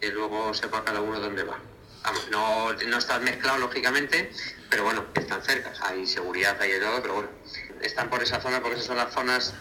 que 0.00 0.10
luego 0.10 0.54
sepa 0.54 0.84
cada 0.84 1.00
uno 1.00 1.18
dónde 1.18 1.42
va. 1.42 1.58
No, 2.30 2.72
no 2.72 2.98
están 2.98 3.24
mezclados 3.24 3.58
lógicamente, 3.58 4.30
pero 4.70 4.84
bueno, 4.84 5.06
están 5.14 5.42
cerca, 5.42 5.72
hay 5.82 6.06
seguridad, 6.06 6.56
hay 6.60 6.78
todo, 6.78 7.02
pero 7.02 7.14
bueno, 7.14 7.30
están 7.82 8.08
por 8.08 8.22
esa 8.22 8.40
zona 8.40 8.60
porque 8.60 8.76
esas 8.76 8.86
son 8.86 8.96
las 8.96 9.12
zonas 9.12 9.54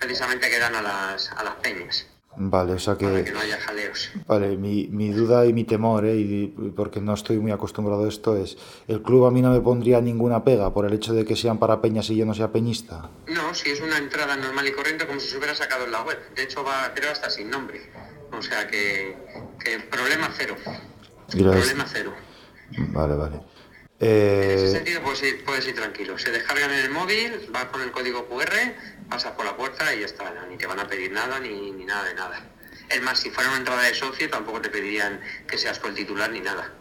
precisamente 0.00 0.50
que 0.50 0.58
dan 0.58 0.74
a 0.74 0.82
las, 0.82 1.30
a 1.30 1.44
las 1.44 1.54
peñas. 1.56 2.06
Vale, 2.36 2.72
o 2.72 2.78
sea 2.78 2.96
que... 2.96 3.06
Para 3.06 3.24
que 3.24 3.32
no 3.32 3.40
haya 3.40 3.58
jaleos. 3.60 4.10
Vale, 4.26 4.56
mi, 4.56 4.88
mi 4.88 5.10
duda 5.10 5.44
y 5.44 5.52
mi 5.52 5.64
temor, 5.64 6.06
¿eh? 6.06 6.16
y 6.16 6.46
porque 6.74 7.00
no 7.00 7.12
estoy 7.12 7.38
muy 7.38 7.52
acostumbrado 7.52 8.04
a 8.04 8.08
esto, 8.08 8.36
es, 8.36 8.56
¿el 8.88 9.02
club 9.02 9.26
a 9.26 9.30
mí 9.30 9.42
no 9.42 9.50
me 9.50 9.60
pondría 9.60 10.00
ninguna 10.00 10.42
pega 10.42 10.72
por 10.72 10.86
el 10.86 10.94
hecho 10.94 11.12
de 11.12 11.24
que 11.24 11.36
sean 11.36 11.58
para 11.58 11.82
peñas 11.82 12.08
y 12.10 12.16
yo 12.16 12.24
no 12.24 12.34
sea 12.34 12.50
peñista? 12.50 13.10
No, 13.26 13.54
si 13.54 13.70
es 13.70 13.80
una 13.80 13.98
entrada 13.98 14.36
normal 14.36 14.66
y 14.66 14.72
corriente 14.72 15.06
como 15.06 15.20
si 15.20 15.28
se 15.28 15.36
hubiera 15.36 15.54
sacado 15.54 15.84
en 15.84 15.92
la 15.92 16.02
web. 16.02 16.18
De 16.34 16.42
hecho 16.42 16.64
va, 16.64 16.92
creo, 16.94 17.12
hasta 17.12 17.28
sin 17.28 17.50
nombre. 17.50 17.82
O 18.32 18.40
sea 18.40 18.66
que, 18.66 19.14
que 19.62 19.80
problema 19.80 20.30
cero. 20.34 20.56
Gracias. 20.64 21.66
Problema 21.66 21.84
cero. 21.86 22.12
Vale, 22.92 23.14
vale. 23.14 23.40
En 24.04 24.50
ese 24.50 24.64
Eh, 24.66 24.70
sentido 24.72 25.00
puedes 25.02 25.22
ir, 25.22 25.44
puedes 25.44 25.66
ir 25.68 25.74
tranquilo. 25.76 26.18
Se 26.18 26.30
descargan 26.32 26.72
en 26.72 26.80
el 26.80 26.90
móvil, 26.90 27.46
vas 27.50 27.66
con 27.66 27.82
el 27.82 27.92
código 27.92 28.26
QR, 28.28 28.74
pasas 29.08 29.32
por 29.32 29.44
la 29.44 29.56
puerta 29.56 29.94
y 29.94 30.00
ya 30.00 30.06
está. 30.06 30.24
Ni 30.50 30.56
te 30.56 30.66
van 30.66 30.80
a 30.80 30.88
pedir 30.88 31.12
nada 31.12 31.38
ni, 31.38 31.70
ni 31.70 31.84
nada 31.84 32.04
de 32.08 32.14
nada. 32.14 32.40
Es 32.88 33.00
más, 33.00 33.20
si 33.20 33.30
fuera 33.30 33.48
una 33.50 33.58
entrada 33.58 33.82
de 33.82 33.94
socio 33.94 34.28
tampoco 34.28 34.60
te 34.60 34.70
pedirían 34.70 35.20
que 35.48 35.56
seas 35.56 35.78
tú 35.80 35.86
el 35.86 35.94
titular 35.94 36.30
ni 36.30 36.40
nada. 36.40 36.72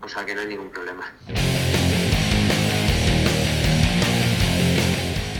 O 0.00 0.08
sea 0.08 0.24
que 0.24 0.34
no 0.34 0.40
hay 0.40 0.46
ningún 0.46 0.70
problema. 0.70 1.12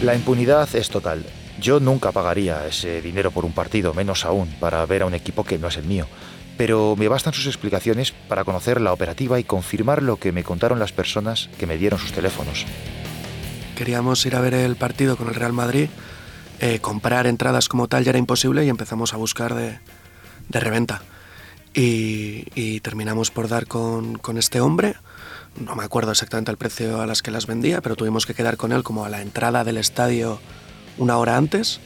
la 0.03 0.15
impunidad 0.15 0.69
es 0.77 0.91
total. 0.91 1.25
Yo 1.59 1.81
nunca 1.81 2.13
pagaría 2.13 2.67
ese 2.67 3.01
dinero 3.01 3.31
por 3.31 3.47
un 3.47 3.53
partido, 3.55 3.95
menos 3.95 4.27
aún 4.27 4.53
para 4.61 4.85
ver 4.85 5.01
a 5.03 5.07
un 5.07 5.15
equipo 5.15 5.45
que 5.45 5.57
no 5.57 5.69
es 5.69 5.79
el 5.79 5.85
mío. 5.85 6.07
Pero 6.57 6.95
me 6.97 7.09
bastan 7.09 7.33
sus 7.33 7.47
explicaciones 7.47 8.13
para 8.13 8.45
conocer 8.45 8.81
la 8.81 8.93
operativa 8.93 9.41
y 9.41 9.45
confirmar 9.45 10.03
lo 10.03 10.17
que 10.19 10.33
me 10.33 10.45
contaron 10.45 10.79
las 10.79 10.93
personas 10.93 11.51
que 11.59 11.67
me 11.67 11.79
dieron 11.79 11.99
sus 11.99 12.13
teléfonos. 12.13 12.65
Queríamos 13.77 14.25
ir 14.25 14.37
a 14.37 14.41
ver 14.41 14.55
el 14.55 14.77
partido 14.77 15.17
con 15.17 15.29
el 15.29 15.35
Real 15.35 15.53
Madrid, 15.53 15.89
eh, 16.61 16.79
comprar 16.79 17.27
entradas 17.27 17.69
como 17.69 17.89
tal 17.89 18.05
ya 18.05 18.11
era 18.11 18.19
imposible 18.19 18.65
y 18.65 18.69
empezamos 18.69 19.13
a 19.15 19.17
buscar 19.17 19.55
de, 19.55 19.81
de 20.49 20.61
reventa. 20.61 21.03
Y, 21.75 22.47
y 22.55 22.79
terminamos 22.81 23.33
por 23.33 23.49
dar 23.49 23.67
con, 23.67 24.17
con 24.19 24.39
este 24.39 24.61
hombre, 24.61 24.95
no 25.59 25.75
me 25.75 25.85
acuerdo 25.85 26.13
exactamente 26.13 26.53
el 26.53 26.57
precio 26.57 27.01
a 27.01 27.07
las 27.07 27.21
que 27.21 27.33
las 27.33 27.47
vendía, 27.47 27.81
pero 27.81 27.97
tuvimos 27.97 28.27
que 28.27 28.35
quedar 28.35 28.57
con 28.57 28.73
él 28.73 28.83
como 28.85 29.05
a 29.05 29.09
la 29.09 29.23
entrada 29.23 29.65
del 29.65 29.77
estadio 29.77 30.41
una 30.99 31.17
hora 31.17 31.37
antes. 31.37 31.81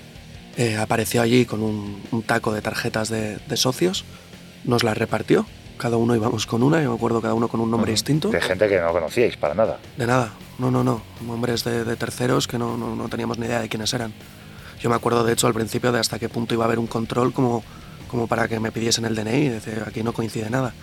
Eh, 0.57 0.77
apareció 0.77 1.23
allí 1.23 1.45
con 1.45 1.63
un, 1.63 2.03
un 2.11 2.23
taco 2.23 2.53
de 2.53 2.61
tarjetas 2.61 3.09
de, 3.09 3.37
de 3.37 3.57
socios, 3.57 4.05
nos 4.65 4.85
las 4.85 4.97
repartió, 4.97 5.47
cada 5.79 5.97
uno 5.97 6.15
íbamos 6.15 6.47
con 6.47 6.63
una, 6.63 6.83
yo 6.83 6.91
me 6.91 6.97
acuerdo 6.97 7.21
cada 7.21 7.35
uno 7.35 7.49
con 7.49 7.61
un 7.61 7.71
nombre 7.71 7.93
distinto. 7.93 8.29
De 8.29 8.41
gente 8.41 8.69
que 8.69 8.81
no 8.81 8.93
conocíais 8.93 9.37
para 9.37 9.55
nada. 9.55 9.79
De 9.97 10.07
nada, 10.07 10.33
no, 10.59 10.71
no, 10.71 10.85
no. 10.85 11.01
Nombres 11.27 11.65
de, 11.65 11.85
de 11.85 11.97
terceros 11.97 12.47
que 12.47 12.59
no, 12.59 12.77
no, 12.77 12.95
no 12.95 13.09
teníamos 13.09 13.39
ni 13.39 13.47
idea 13.47 13.61
de 13.61 13.69
quiénes 13.69 13.93
eran. 13.95 14.13
Yo 14.81 14.91
me 14.91 14.97
acuerdo, 14.97 15.25
de 15.25 15.33
hecho, 15.33 15.47
al 15.47 15.55
principio 15.55 15.93
de 15.93 16.01
hasta 16.01 16.19
qué 16.19 16.29
punto 16.29 16.55
iba 16.55 16.65
a 16.65 16.67
haber 16.67 16.79
un 16.79 16.87
control 16.87 17.33
como, 17.33 17.65
como 18.09 18.27
para 18.27 18.49
que 18.49 18.61
me 18.61 18.71
pidiesen 18.73 19.05
el 19.05 19.15
DNI. 19.15 19.47
y 19.47 19.49
decir, 19.49 19.83
aquí 19.87 20.03
no 20.03 20.13
coincide 20.13 20.51
nada. 20.51 20.75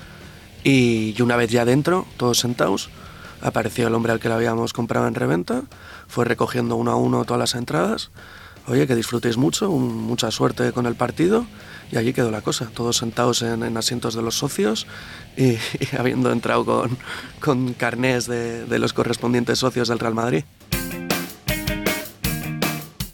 Y, 0.63 1.13
y 1.17 1.22
una 1.22 1.36
vez 1.36 1.51
ya 1.51 1.63
dentro, 1.63 2.05
todos 2.17 2.39
sentados, 2.39 2.89
apareció 3.41 3.88
el 3.88 3.94
hombre 3.94 4.12
al 4.12 4.20
que 4.20 4.29
lo 4.29 4.36
habíamos 4.36 4.74
comprado 4.74 5.08
en 5.08 5.15
reventa, 5.15 5.63
fue 6.08 6.25
recogiendo 6.25 6.75
uno 6.75 6.91
a 6.91 6.96
uno 6.96 7.24
todas 7.25 7.39
las 7.39 7.55
entradas. 7.55 8.12
Oye, 8.68 8.88
que 8.88 8.96
disfrutéis 8.96 9.38
mucho, 9.38 9.70
mucha 9.70 10.32
suerte 10.32 10.72
con 10.72 10.86
el 10.88 10.96
partido. 10.96 11.46
Y 11.92 11.98
allí 11.98 12.14
quedó 12.14 12.32
la 12.32 12.42
cosa, 12.42 12.68
todos 12.74 12.98
sentados 12.98 13.44
en, 13.44 13.62
en 13.62 13.78
asientos 13.78 14.16
de 14.16 14.24
los 14.24 14.36
socios 14.38 14.88
y, 15.38 15.58
habiendo 15.98 16.32
entrado 16.32 16.66
con, 16.66 16.98
con 17.40 17.74
carnés 17.74 18.26
de, 18.26 18.66
los 18.80 18.92
correspondientes 18.94 19.60
socios 19.60 19.88
del 19.88 20.00
Real 20.00 20.16
Madrid. 20.16 20.44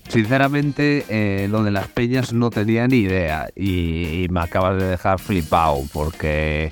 Sinceramente, 0.08 1.06
eh, 1.10 1.48
lo 1.50 1.64
de 1.64 1.72
las 1.72 1.88
peñas 1.88 2.34
no 2.34 2.50
tenía 2.50 2.88
ni 2.88 2.98
idea 2.98 3.48
y, 3.56 4.28
me 4.30 4.42
acabas 4.42 4.78
de 4.82 4.88
dejar 4.88 5.20
flipado 5.20 5.84
porque, 5.94 6.72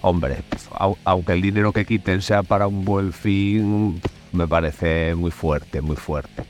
hombre, 0.00 0.38
au- 0.72 0.96
aunque 1.04 1.32
el 1.32 1.42
dinero 1.42 1.72
que 1.72 1.84
quiten 1.84 2.22
sea 2.22 2.42
para 2.42 2.66
un 2.66 2.84
buen 2.84 3.12
fin, 3.12 4.00
me 4.32 4.48
parece 4.48 5.14
muy 5.14 5.30
fuerte, 5.30 5.80
muy 5.80 5.94
fuerte. 5.96 6.42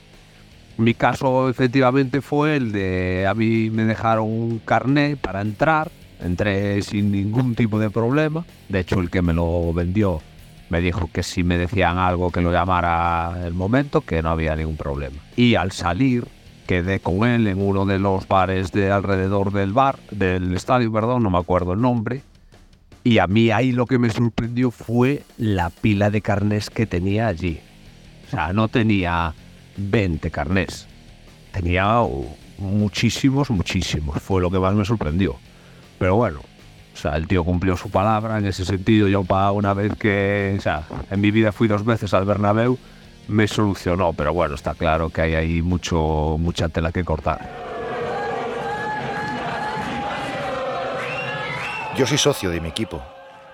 Mi 0.77 0.93
caso 0.95 1.49
efectivamente 1.49 2.21
fue 2.21 2.55
el 2.55 2.71
de 2.71 3.27
a 3.27 3.33
mí 3.35 3.69
me 3.69 3.85
dejaron 3.85 4.27
un 4.27 4.59
carnet 4.59 5.19
para 5.19 5.41
entrar, 5.41 5.91
entré 6.19 6.81
sin 6.81 7.11
ningún 7.11 7.53
tipo 7.53 7.79
de 7.79 7.91
problema. 7.91 8.43
De 8.69 8.79
hecho, 8.79 8.99
el 8.99 9.11
que 9.11 9.21
me 9.21 9.33
lo 9.33 9.71
vendió 9.73 10.21
me 10.69 10.81
dijo 10.81 11.09
que 11.13 11.21
si 11.21 11.43
me 11.43 11.59
decían 11.59 11.99
algo 11.99 12.31
que 12.31 12.41
lo 12.41 12.51
llamara 12.51 13.45
el 13.45 13.53
momento, 13.53 14.01
que 14.01 14.23
no 14.23 14.31
había 14.31 14.55
ningún 14.55 14.75
problema. 14.75 15.17
Y 15.35 15.53
al 15.53 15.71
salir 15.71 16.25
quedé 16.65 16.99
con 16.99 17.27
él 17.27 17.45
en 17.45 17.61
uno 17.61 17.85
de 17.85 17.99
los 17.99 18.27
bares 18.27 18.71
de 18.71 18.89
alrededor 18.89 19.51
del 19.51 19.73
bar, 19.73 19.99
del 20.09 20.55
estadio, 20.55 20.91
perdón, 20.91 21.21
no 21.21 21.29
me 21.29 21.37
acuerdo 21.37 21.73
el 21.73 21.81
nombre. 21.81 22.23
Y 23.03 23.19
a 23.19 23.27
mí 23.27 23.51
ahí 23.51 23.71
lo 23.71 23.85
que 23.85 23.99
me 23.99 24.09
sorprendió 24.09 24.71
fue 24.71 25.23
la 25.37 25.69
pila 25.69 26.09
de 26.09 26.21
carnés 26.21 26.71
que 26.71 26.87
tenía 26.87 27.27
allí. 27.27 27.59
O 28.27 28.31
sea, 28.31 28.53
no 28.53 28.69
tenía 28.69 29.35
20 29.77 30.31
carnés. 30.31 30.87
Tenía 31.51 32.01
muchísimos, 32.57 33.49
muchísimos. 33.49 34.21
Fue 34.21 34.41
lo 34.41 34.49
que 34.49 34.59
más 34.59 34.73
me 34.73 34.85
sorprendió. 34.85 35.35
Pero 35.99 36.15
bueno, 36.15 36.39
o 36.93 36.97
sea, 36.97 37.15
el 37.15 37.27
tío 37.27 37.43
cumplió 37.43 37.75
su 37.77 37.89
palabra 37.89 38.37
en 38.37 38.45
ese 38.45 38.65
sentido. 38.65 39.07
Yo 39.07 39.23
para 39.23 39.51
una 39.51 39.73
vez 39.73 39.95
que, 39.97 40.55
o 40.57 40.61
sea, 40.61 40.83
en 41.09 41.21
mi 41.21 41.31
vida 41.31 41.51
fui 41.51 41.67
dos 41.67 41.83
veces 41.85 42.13
al 42.13 42.25
Bernabéu, 42.25 42.77
me 43.27 43.47
solucionó. 43.47 44.13
Pero 44.13 44.33
bueno, 44.33 44.55
está 44.55 44.73
claro 44.73 45.09
que 45.09 45.21
hay 45.21 45.35
ahí 45.35 45.61
mucho, 45.61 46.37
mucha 46.39 46.69
tela 46.69 46.91
que 46.91 47.03
cortar. 47.03 47.49
Yo 51.97 52.07
soy 52.07 52.17
socio 52.17 52.49
de 52.49 52.59
mi 52.59 52.69
equipo. 52.69 53.03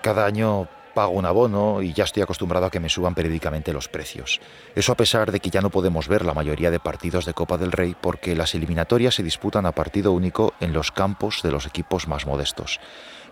Cada 0.02 0.24
año 0.24 0.66
pago 1.00 1.12
un 1.12 1.24
abono 1.24 1.80
y 1.80 1.94
ya 1.94 2.04
estoy 2.04 2.22
acostumbrado 2.22 2.66
a 2.66 2.70
que 2.70 2.78
me 2.78 2.90
suban 2.90 3.14
periódicamente 3.14 3.72
los 3.72 3.88
precios. 3.88 4.38
Eso 4.74 4.92
a 4.92 4.96
pesar 4.98 5.32
de 5.32 5.40
que 5.40 5.48
ya 5.48 5.62
no 5.62 5.70
podemos 5.70 6.08
ver 6.08 6.26
la 6.26 6.34
mayoría 6.34 6.70
de 6.70 6.78
partidos 6.78 7.24
de 7.24 7.32
Copa 7.32 7.56
del 7.56 7.72
Rey 7.72 7.96
porque 7.98 8.36
las 8.36 8.54
eliminatorias 8.54 9.14
se 9.14 9.22
disputan 9.22 9.64
a 9.64 9.72
partido 9.72 10.12
único 10.12 10.52
en 10.60 10.74
los 10.74 10.92
campos 10.92 11.40
de 11.42 11.52
los 11.52 11.64
equipos 11.64 12.06
más 12.06 12.26
modestos. 12.26 12.80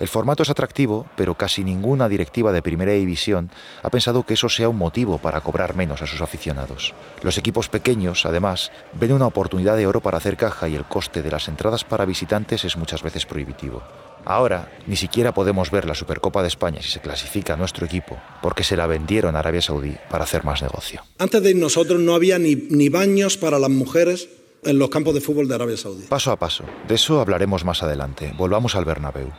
El 0.01 0.09
formato 0.09 0.45
es 0.45 0.49
atractivo, 0.49 1.07
pero 1.15 1.35
casi 1.35 1.63
ninguna 1.63 2.09
directiva 2.09 2.53
de 2.53 2.63
primera 2.63 2.93
división 2.93 3.51
ha 3.83 3.91
pensado 3.91 4.23
que 4.23 4.35
eso 4.35 4.49
sea 4.49 4.71
un 4.71 4.79
motivo 4.79 5.19
para 5.19 5.43
cobrar 5.43 5.77
menos 5.77 6.01
a 6.01 6.07
sus 6.07 6.23
aficionados. 6.23 6.95
Los 7.21 7.37
equipos 7.37 7.69
pequeños, 7.69 8.25
además, 8.25 8.73
ven 8.95 9.13
una 9.13 9.27
oportunidad 9.27 9.77
de 9.77 9.87
oro 9.87 10.01
para 10.01 10.17
hacer 10.17 10.39
caja 10.39 10.69
y 10.69 10.75
el 10.75 10.87
coste 10.87 11.21
de 11.21 11.33
las 11.33 11.49
entradas 11.49 11.85
para 11.85 12.07
visitantes 12.07 12.65
es 12.65 12.79
muchas 12.79 13.03
veces 13.03 13.27
prohibitivo. 13.27 13.83
Ahora, 14.25 14.71
ni 14.87 14.97
siquiera 14.97 15.33
podemos 15.33 15.71
ver 15.71 15.85
la 15.87 15.95
Supercopa 15.95 16.43
de 16.43 16.49
España 16.49 16.83
si 16.83 16.91
se 16.91 17.01
clasifica 17.01 17.57
nuestro 17.57 17.87
equipo, 17.87 18.19
porque 18.43 18.65
se 18.65 18.77
la 18.77 18.87
vendieron 18.87 19.37
a 19.37 19.39
Arabia 19.39 19.63
Saudí 19.63 19.97
para 20.11 20.25
hacer 20.25 20.45
más 20.45 20.63
negocio. 20.63 21.03
Antes 21.19 21.43
de 21.43 21.55
nosotros 21.55 22.01
no 22.01 22.15
había 22.15 22.39
ni, 22.39 22.55
ni 22.55 22.89
baños 22.89 23.37
para 23.37 23.59
las 23.59 23.71
mujeres 23.71 24.29
en 24.65 24.79
los 24.79 24.91
campos 24.91 25.15
de 25.15 25.21
fútbol 25.21 25.49
de 25.49 25.55
Arabia 25.55 25.77
Saudí. 25.77 26.05
Paso 26.05 26.33
a 26.33 26.37
paso, 26.37 26.65
de 26.87 26.95
eso 26.95 27.21
hablaremos 27.21 27.65
más 27.65 27.83
adelante. 27.83 28.35
Volvamos 28.37 28.75
al 28.75 28.85
Bernabéu. 28.85 29.33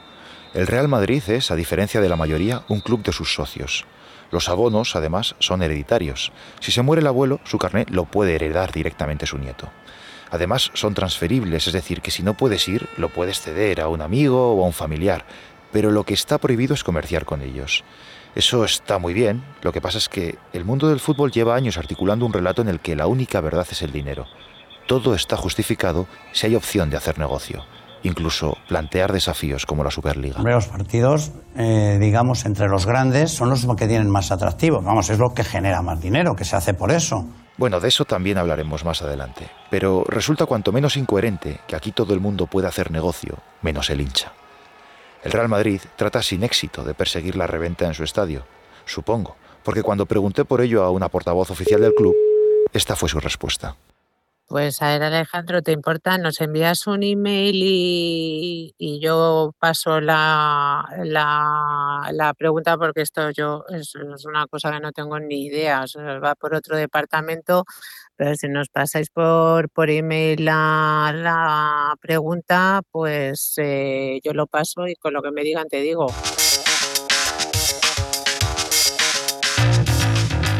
El 0.53 0.65
Real 0.65 0.87
Madrid 0.87 1.21
es, 1.27 1.51
a 1.51 1.55
diferencia 1.55 2.01
de 2.01 2.09
la 2.09 2.15
mayoría, 2.15 2.63
un 2.69 2.79
club 2.79 3.03
de 3.03 3.11
sus 3.11 3.33
socios. 3.33 3.85
Los 4.31 4.49
abonos, 4.49 4.95
además, 4.95 5.35
son 5.39 5.61
hereditarios. 5.61 6.31
Si 6.59 6.71
se 6.71 6.81
muere 6.81 7.01
el 7.01 7.07
abuelo, 7.07 7.39
su 7.43 7.57
carnet 7.57 7.89
lo 7.89 8.05
puede 8.05 8.35
heredar 8.35 8.71
directamente 8.71 9.25
su 9.25 9.37
nieto. 9.37 9.69
Además, 10.31 10.71
son 10.73 10.93
transferibles, 10.93 11.67
es 11.67 11.73
decir, 11.73 12.01
que 12.01 12.11
si 12.11 12.23
no 12.23 12.35
puedes 12.35 12.67
ir, 12.67 12.87
lo 12.97 13.09
puedes 13.09 13.41
ceder 13.41 13.81
a 13.81 13.87
un 13.87 14.01
amigo 14.01 14.53
o 14.53 14.63
a 14.63 14.67
un 14.67 14.73
familiar, 14.73 15.25
pero 15.71 15.91
lo 15.91 16.03
que 16.03 16.13
está 16.13 16.37
prohibido 16.37 16.73
es 16.73 16.83
comerciar 16.83 17.25
con 17.25 17.41
ellos. 17.41 17.83
Eso 18.35 18.63
está 18.63 18.99
muy 18.99 19.13
bien, 19.13 19.43
lo 19.61 19.71
que 19.71 19.81
pasa 19.81 19.97
es 19.97 20.07
que 20.07 20.37
el 20.53 20.63
mundo 20.63 20.87
del 20.87 20.99
fútbol 20.99 21.31
lleva 21.31 21.55
años 21.55 21.77
articulando 21.77 22.25
un 22.25 22.33
relato 22.33 22.61
en 22.61 22.69
el 22.69 22.79
que 22.79 22.95
la 22.95 23.07
única 23.07 23.41
verdad 23.41 23.67
es 23.69 23.81
el 23.81 23.91
dinero. 23.91 24.25
Todo 24.87 25.15
está 25.15 25.35
justificado 25.35 26.07
si 26.31 26.47
hay 26.47 26.55
opción 26.55 26.91
de 26.91 26.97
hacer 26.97 27.17
negocio, 27.17 27.65
incluso 28.03 28.57
plantear 28.67 29.11
desafíos 29.11 29.65
como 29.65 29.83
la 29.83 29.91
Superliga. 29.91 30.41
Los 30.41 30.67
partidos, 30.67 31.31
eh, 31.55 31.97
digamos, 31.99 32.45
entre 32.45 32.67
los 32.67 32.85
grandes 32.85 33.31
son 33.31 33.49
los 33.49 33.65
que 33.75 33.87
tienen 33.87 34.09
más 34.09 34.31
atractivos. 34.31 34.83
Vamos, 34.83 35.09
es 35.09 35.17
lo 35.17 35.33
que 35.33 35.43
genera 35.43 35.81
más 35.81 35.99
dinero, 35.99 36.35
que 36.35 36.45
se 36.45 36.55
hace 36.55 36.75
por 36.75 36.91
eso. 36.91 37.25
Bueno, 37.59 37.81
de 37.81 37.89
eso 37.89 38.05
también 38.05 38.37
hablaremos 38.37 38.85
más 38.85 39.01
adelante, 39.01 39.49
pero 39.69 40.05
resulta 40.07 40.45
cuanto 40.45 40.71
menos 40.71 40.95
incoherente 40.95 41.59
que 41.67 41.75
aquí 41.75 41.91
todo 41.91 42.13
el 42.13 42.21
mundo 42.21 42.47
pueda 42.47 42.69
hacer 42.69 42.89
negocio, 42.89 43.39
menos 43.61 43.89
el 43.89 43.99
hincha. 43.99 44.31
El 45.25 45.33
Real 45.33 45.49
Madrid 45.49 45.81
trata 45.97 46.23
sin 46.23 46.43
éxito 46.43 46.85
de 46.85 46.93
perseguir 46.93 47.35
la 47.35 47.47
reventa 47.47 47.85
en 47.85 47.93
su 47.93 48.05
estadio, 48.05 48.45
supongo, 48.85 49.35
porque 49.61 49.83
cuando 49.83 50.05
pregunté 50.05 50.45
por 50.45 50.61
ello 50.61 50.85
a 50.85 50.89
una 50.89 51.09
portavoz 51.09 51.51
oficial 51.51 51.81
del 51.81 51.93
club, 51.93 52.15
esta 52.71 52.95
fue 52.95 53.09
su 53.09 53.19
respuesta. 53.19 53.75
Pues 54.49 54.81
a 54.81 54.87
ver, 54.87 55.03
Alejandro, 55.03 55.61
¿te 55.61 55.71
importa? 55.71 56.17
Nos 56.17 56.41
envías 56.41 56.87
un 56.87 57.03
email 57.03 57.55
y, 57.61 58.73
y 58.79 58.99
yo 58.99 59.53
paso 59.59 60.01
la, 60.01 60.83
la, 61.03 62.09
la, 62.11 62.33
pregunta 62.33 62.75
porque 62.75 63.01
esto 63.01 63.29
yo 63.29 63.63
es, 63.69 63.93
una 64.25 64.47
cosa 64.47 64.71
que 64.71 64.79
no 64.79 64.91
tengo 64.91 65.19
ni 65.19 65.45
idea, 65.45 65.83
o 65.83 65.87
sea, 65.87 66.17
va 66.17 66.33
por 66.33 66.55
otro 66.55 66.75
departamento, 66.77 67.65
pero 68.15 68.33
si 68.33 68.49
nos 68.49 68.69
pasáis 68.69 69.11
por, 69.11 69.69
por 69.69 69.91
email 69.91 70.43
la, 70.45 71.11
la 71.15 71.95
pregunta, 72.01 72.81
pues 72.89 73.53
eh, 73.57 74.19
yo 74.23 74.33
lo 74.33 74.47
paso 74.47 74.87
y 74.87 74.95
con 74.95 75.13
lo 75.13 75.21
que 75.21 75.29
me 75.29 75.43
digan 75.43 75.67
te 75.67 75.81
digo. 75.81 76.07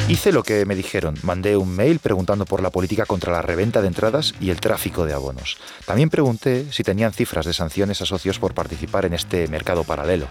Hice 0.10 0.32
lo 0.32 0.42
que 0.42 0.66
me 0.66 0.74
dijeron, 0.74 1.14
mandé 1.22 1.56
un 1.56 1.76
mail 1.76 2.00
preguntando 2.00 2.44
por 2.48 2.64
la 2.64 2.72
política 2.72 3.06
contra 3.06 3.32
la 3.32 3.44
reventa 3.44 3.80
de 3.80 3.90
entradas 3.90 4.34
y 4.42 4.50
el 4.50 4.60
tráfico 4.60 5.06
de 5.06 5.14
abonos. 5.14 5.60
También 5.86 6.10
pregunté 6.10 6.66
si 6.72 6.82
tenían 6.82 7.14
cifras 7.14 7.46
de 7.46 7.54
sanciones 7.54 8.02
a 8.02 8.08
socios 8.08 8.40
por 8.40 8.56
participar 8.56 9.06
en 9.06 9.14
este 9.14 9.48
mercado 9.50 9.84
paralelo. 9.84 10.26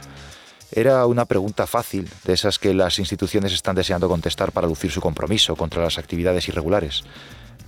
Era 0.73 1.07
una 1.07 1.27
pregunta 1.27 1.69
fácil, 1.69 2.11
de 2.25 2.33
esas 2.33 2.59
que 2.59 2.75
las 2.75 2.99
instituciones 2.99 3.53
están 3.53 3.77
deseando 3.77 4.09
contestar 4.09 4.51
para 4.51 4.67
lucir 4.67 4.91
su 4.91 5.01
compromiso 5.01 5.55
contra 5.55 5.85
las 5.85 5.97
actividades 5.97 6.49
irregulares. 6.49 7.05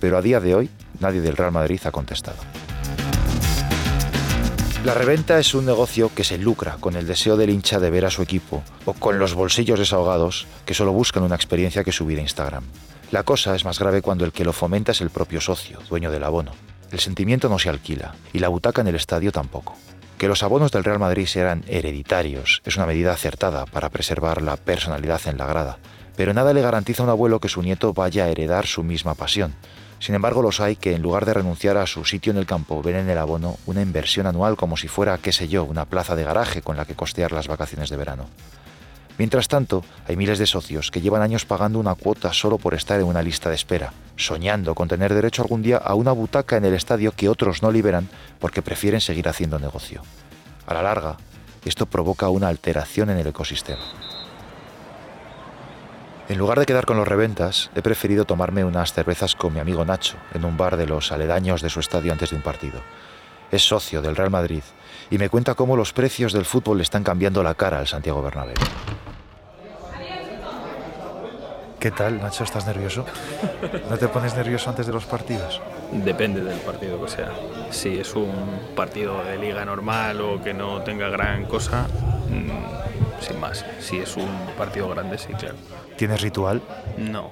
Pero 0.01 0.17
a 0.17 0.21
día 0.21 0.41
de 0.41 0.53
hoy 0.53 0.69
nadie 0.99 1.21
del 1.21 1.37
Real 1.37 1.53
Madrid 1.53 1.79
ha 1.85 1.91
contestado. 1.91 2.39
La 4.83 4.95
reventa 4.95 5.37
es 5.37 5.53
un 5.53 5.67
negocio 5.67 6.09
que 6.15 6.23
se 6.23 6.39
lucra 6.39 6.77
con 6.79 6.95
el 6.95 7.05
deseo 7.05 7.37
del 7.37 7.51
hincha 7.51 7.79
de 7.79 7.91
ver 7.91 8.03
a 8.03 8.09
su 8.09 8.23
equipo 8.23 8.63
o 8.85 8.93
con 8.93 9.19
los 9.19 9.35
bolsillos 9.35 9.77
desahogados 9.77 10.47
que 10.65 10.73
solo 10.73 10.91
buscan 10.91 11.21
una 11.21 11.35
experiencia 11.35 11.83
que 11.83 11.91
subir 11.91 12.17
a 12.17 12.23
Instagram. 12.23 12.63
La 13.11 13.21
cosa 13.21 13.55
es 13.55 13.63
más 13.63 13.77
grave 13.77 14.01
cuando 14.01 14.25
el 14.25 14.31
que 14.31 14.43
lo 14.43 14.53
fomenta 14.53 14.91
es 14.91 15.01
el 15.01 15.11
propio 15.11 15.39
socio, 15.39 15.77
dueño 15.87 16.09
del 16.09 16.23
abono. 16.23 16.53
El 16.91 16.99
sentimiento 16.99 17.47
no 17.47 17.59
se 17.59 17.69
alquila 17.69 18.15
y 18.33 18.39
la 18.39 18.47
butaca 18.47 18.81
en 18.81 18.87
el 18.87 18.95
estadio 18.95 19.31
tampoco. 19.31 19.75
Que 20.17 20.27
los 20.27 20.41
abonos 20.41 20.71
del 20.71 20.83
Real 20.83 20.97
Madrid 20.97 21.27
sean 21.27 21.63
hereditarios 21.67 22.63
es 22.65 22.75
una 22.75 22.87
medida 22.87 23.13
acertada 23.13 23.67
para 23.67 23.89
preservar 23.89 24.41
la 24.41 24.57
personalidad 24.57 25.21
en 25.25 25.37
la 25.37 25.45
grada, 25.45 25.77
pero 26.15 26.33
nada 26.33 26.53
le 26.53 26.61
garantiza 26.63 27.03
a 27.03 27.05
un 27.05 27.11
abuelo 27.11 27.39
que 27.39 27.49
su 27.49 27.61
nieto 27.61 27.93
vaya 27.93 28.25
a 28.25 28.29
heredar 28.29 28.65
su 28.65 28.81
misma 28.81 29.13
pasión. 29.13 29.53
Sin 30.01 30.15
embargo, 30.15 30.41
los 30.41 30.59
hay 30.59 30.77
que 30.77 30.95
en 30.95 31.03
lugar 31.03 31.27
de 31.27 31.35
renunciar 31.35 31.77
a 31.77 31.85
su 31.85 32.05
sitio 32.05 32.31
en 32.31 32.37
el 32.37 32.47
campo, 32.47 32.81
ven 32.81 32.95
en 32.95 33.09
el 33.11 33.19
abono 33.19 33.57
una 33.67 33.83
inversión 33.83 34.25
anual 34.25 34.57
como 34.57 34.75
si 34.75 34.87
fuera, 34.87 35.19
qué 35.19 35.31
sé 35.31 35.47
yo, 35.47 35.63
una 35.63 35.85
plaza 35.85 36.15
de 36.15 36.23
garaje 36.23 36.63
con 36.63 36.75
la 36.75 36.85
que 36.85 36.95
costear 36.95 37.31
las 37.31 37.47
vacaciones 37.47 37.91
de 37.91 37.97
verano. 37.97 38.25
Mientras 39.19 39.47
tanto, 39.47 39.85
hay 40.07 40.15
miles 40.15 40.39
de 40.39 40.47
socios 40.47 40.89
que 40.89 41.01
llevan 41.01 41.21
años 41.21 41.45
pagando 41.45 41.77
una 41.77 41.93
cuota 41.93 42.33
solo 42.33 42.57
por 42.57 42.73
estar 42.73 42.99
en 42.99 43.05
una 43.05 43.21
lista 43.21 43.49
de 43.49 43.55
espera, 43.55 43.93
soñando 44.15 44.73
con 44.73 44.87
tener 44.87 45.13
derecho 45.13 45.43
algún 45.43 45.61
día 45.61 45.77
a 45.77 45.93
una 45.93 46.13
butaca 46.13 46.57
en 46.57 46.65
el 46.65 46.73
estadio 46.73 47.11
que 47.11 47.29
otros 47.29 47.61
no 47.61 47.71
liberan 47.71 48.09
porque 48.39 48.63
prefieren 48.63 49.01
seguir 49.01 49.29
haciendo 49.29 49.59
negocio. 49.59 50.01
A 50.65 50.73
la 50.73 50.81
larga, 50.81 51.17
esto 51.63 51.85
provoca 51.85 52.27
una 52.29 52.47
alteración 52.47 53.11
en 53.11 53.19
el 53.19 53.27
ecosistema. 53.27 53.83
En 56.31 56.37
lugar 56.37 56.59
de 56.59 56.65
quedar 56.65 56.85
con 56.85 56.95
los 56.95 57.05
reventas, 57.09 57.69
he 57.75 57.81
preferido 57.81 58.23
tomarme 58.23 58.63
unas 58.63 58.93
cervezas 58.93 59.35
con 59.35 59.53
mi 59.53 59.59
amigo 59.59 59.83
Nacho 59.83 60.15
en 60.33 60.45
un 60.45 60.55
bar 60.55 60.77
de 60.77 60.87
los 60.87 61.11
aledaños 61.11 61.61
de 61.61 61.69
su 61.69 61.81
estadio 61.81 62.13
antes 62.13 62.29
de 62.29 62.37
un 62.37 62.41
partido. 62.41 62.79
Es 63.51 63.67
socio 63.67 64.01
del 64.01 64.15
Real 64.15 64.29
Madrid 64.29 64.63
y 65.09 65.17
me 65.17 65.27
cuenta 65.27 65.55
cómo 65.55 65.75
los 65.75 65.91
precios 65.91 66.31
del 66.31 66.45
fútbol 66.45 66.77
le 66.77 66.83
están 66.83 67.03
cambiando 67.03 67.43
la 67.43 67.55
cara 67.55 67.79
al 67.79 67.87
Santiago 67.87 68.21
Bernabéu. 68.21 68.55
¿Qué 71.81 71.91
tal, 71.91 72.21
Nacho? 72.21 72.45
¿Estás 72.45 72.65
nervioso? 72.65 73.05
¿No 73.89 73.97
te 73.97 74.07
pones 74.07 74.33
nervioso 74.33 74.69
antes 74.69 74.87
de 74.87 74.93
los 74.93 75.03
partidos? 75.03 75.59
Depende 75.91 76.41
del 76.41 76.59
partido 76.59 77.03
que 77.03 77.11
sea. 77.11 77.33
Si 77.71 77.99
es 77.99 78.15
un 78.15 78.31
partido 78.73 79.21
de 79.25 79.37
liga 79.37 79.65
normal 79.65 80.21
o 80.21 80.41
que 80.41 80.53
no 80.53 80.81
tenga 80.81 81.09
gran 81.09 81.43
cosa, 81.43 81.87
sin 83.21 83.39
más. 83.39 83.65
Si 83.79 83.97
es 83.97 84.17
un 84.17 84.29
partido 84.57 84.89
grande, 84.89 85.17
sí, 85.17 85.33
claro. 85.33 85.55
¿Tienes 85.97 86.21
ritual? 86.21 86.61
No, 86.97 87.31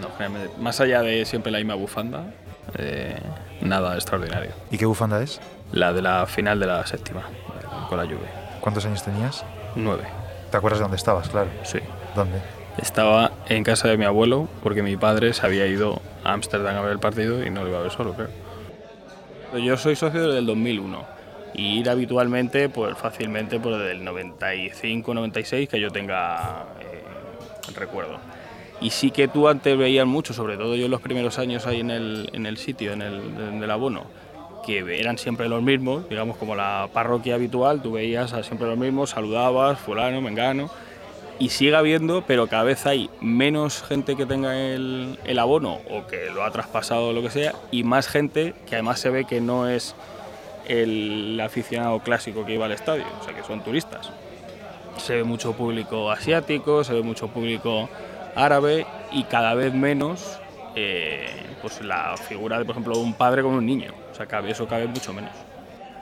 no, 0.00 0.08
generalmente. 0.16 0.56
Más 0.58 0.80
allá 0.80 1.02
de 1.02 1.24
siempre 1.24 1.50
la 1.52 1.58
misma 1.58 1.74
bufanda, 1.74 2.32
eh, 2.76 3.18
nada 3.60 3.94
extraordinario. 3.94 4.52
¿Y 4.70 4.78
qué 4.78 4.86
bufanda 4.86 5.22
es? 5.22 5.40
La 5.72 5.92
de 5.92 6.02
la 6.02 6.26
final 6.26 6.60
de 6.60 6.66
la 6.66 6.86
séptima, 6.86 7.22
con 7.88 7.98
la 7.98 8.04
lluvia. 8.04 8.58
¿Cuántos 8.60 8.84
años 8.84 9.02
tenías? 9.02 9.44
Nueve. 9.74 10.04
¿Te 10.50 10.56
acuerdas 10.56 10.80
de 10.80 10.84
dónde 10.84 10.96
estabas, 10.96 11.28
claro? 11.28 11.48
Sí. 11.62 11.78
¿Dónde? 12.14 12.40
Estaba 12.78 13.32
en 13.48 13.62
casa 13.64 13.88
de 13.88 13.96
mi 13.96 14.04
abuelo 14.04 14.48
porque 14.62 14.82
mi 14.82 14.96
padre 14.96 15.32
se 15.32 15.44
había 15.46 15.66
ido 15.66 16.00
a 16.24 16.32
Ámsterdam 16.32 16.76
a 16.76 16.80
ver 16.80 16.92
el 16.92 16.98
partido 16.98 17.44
y 17.44 17.50
no 17.50 17.62
lo 17.62 17.68
iba 17.68 17.78
a 17.78 17.82
ver 17.82 17.90
solo, 17.90 18.14
creo. 18.14 18.28
Yo 19.62 19.76
soy 19.76 19.96
socio 19.96 20.26
desde 20.26 20.38
el 20.38 20.46
2001 20.46 21.19
y 21.54 21.80
ir 21.80 21.90
habitualmente, 21.90 22.68
pues 22.68 22.96
fácilmente 22.96 23.58
por 23.58 23.72
pues, 23.72 23.90
el 23.90 24.04
95, 24.04 25.14
96 25.14 25.68
que 25.68 25.80
yo 25.80 25.90
tenga 25.90 26.66
eh, 26.80 27.02
recuerdo. 27.74 28.18
Y 28.80 28.90
sí 28.90 29.10
que 29.10 29.28
tú 29.28 29.48
antes 29.48 29.76
veías 29.76 30.06
mucho, 30.06 30.32
sobre 30.32 30.56
todo 30.56 30.74
yo 30.74 30.86
en 30.86 30.90
los 30.90 31.02
primeros 31.02 31.38
años 31.38 31.66
ahí 31.66 31.80
en 31.80 31.90
el, 31.90 32.30
en 32.32 32.46
el 32.46 32.56
sitio, 32.56 32.92
en 32.92 33.02
el, 33.02 33.20
en 33.38 33.62
el 33.62 33.70
abono, 33.70 34.04
que 34.64 34.78
eran 34.98 35.18
siempre 35.18 35.48
los 35.48 35.62
mismos, 35.62 36.08
digamos 36.08 36.36
como 36.36 36.54
la 36.54 36.88
parroquia 36.92 37.34
habitual, 37.34 37.82
tú 37.82 37.92
veías 37.92 38.32
a 38.32 38.42
siempre 38.42 38.66
los 38.66 38.78
mismos, 38.78 39.10
saludabas, 39.10 39.78
fulano, 39.78 40.22
mengano, 40.22 40.70
y 41.38 41.50
sigue 41.50 41.74
habiendo, 41.74 42.22
pero 42.26 42.46
cada 42.46 42.64
vez 42.64 42.86
hay 42.86 43.10
menos 43.20 43.82
gente 43.82 44.16
que 44.16 44.26
tenga 44.26 44.56
el, 44.56 45.18
el 45.24 45.38
abono 45.38 45.78
o 45.90 46.06
que 46.06 46.30
lo 46.30 46.44
ha 46.44 46.50
traspasado 46.50 47.08
o 47.08 47.12
lo 47.12 47.22
que 47.22 47.30
sea, 47.30 47.54
y 47.70 47.82
más 47.82 48.08
gente 48.08 48.54
que 48.68 48.76
además 48.76 49.00
se 49.00 49.10
ve 49.10 49.24
que 49.24 49.40
no 49.40 49.68
es 49.68 49.94
el 50.70 51.40
aficionado 51.40 51.98
clásico 52.00 52.44
que 52.44 52.54
iba 52.54 52.66
al 52.66 52.72
estadio, 52.72 53.04
o 53.20 53.24
sea 53.24 53.34
que 53.34 53.42
son 53.42 53.62
turistas. 53.62 54.10
Se 54.96 55.16
ve 55.16 55.24
mucho 55.24 55.52
público 55.54 56.10
asiático, 56.10 56.84
se 56.84 56.92
ve 56.94 57.02
mucho 57.02 57.28
público 57.28 57.88
árabe 58.34 58.86
y 59.12 59.24
cada 59.24 59.54
vez 59.54 59.72
menos 59.74 60.38
eh, 60.76 61.28
pues 61.62 61.82
la 61.82 62.16
figura 62.16 62.58
de, 62.58 62.64
por 62.64 62.72
ejemplo, 62.74 62.98
un 62.98 63.14
padre 63.14 63.42
con 63.42 63.54
un 63.54 63.66
niño. 63.66 63.92
O 64.12 64.14
sea, 64.14 64.26
cabe, 64.26 64.50
eso 64.50 64.68
cabe 64.68 64.86
mucho 64.86 65.12
menos. 65.12 65.32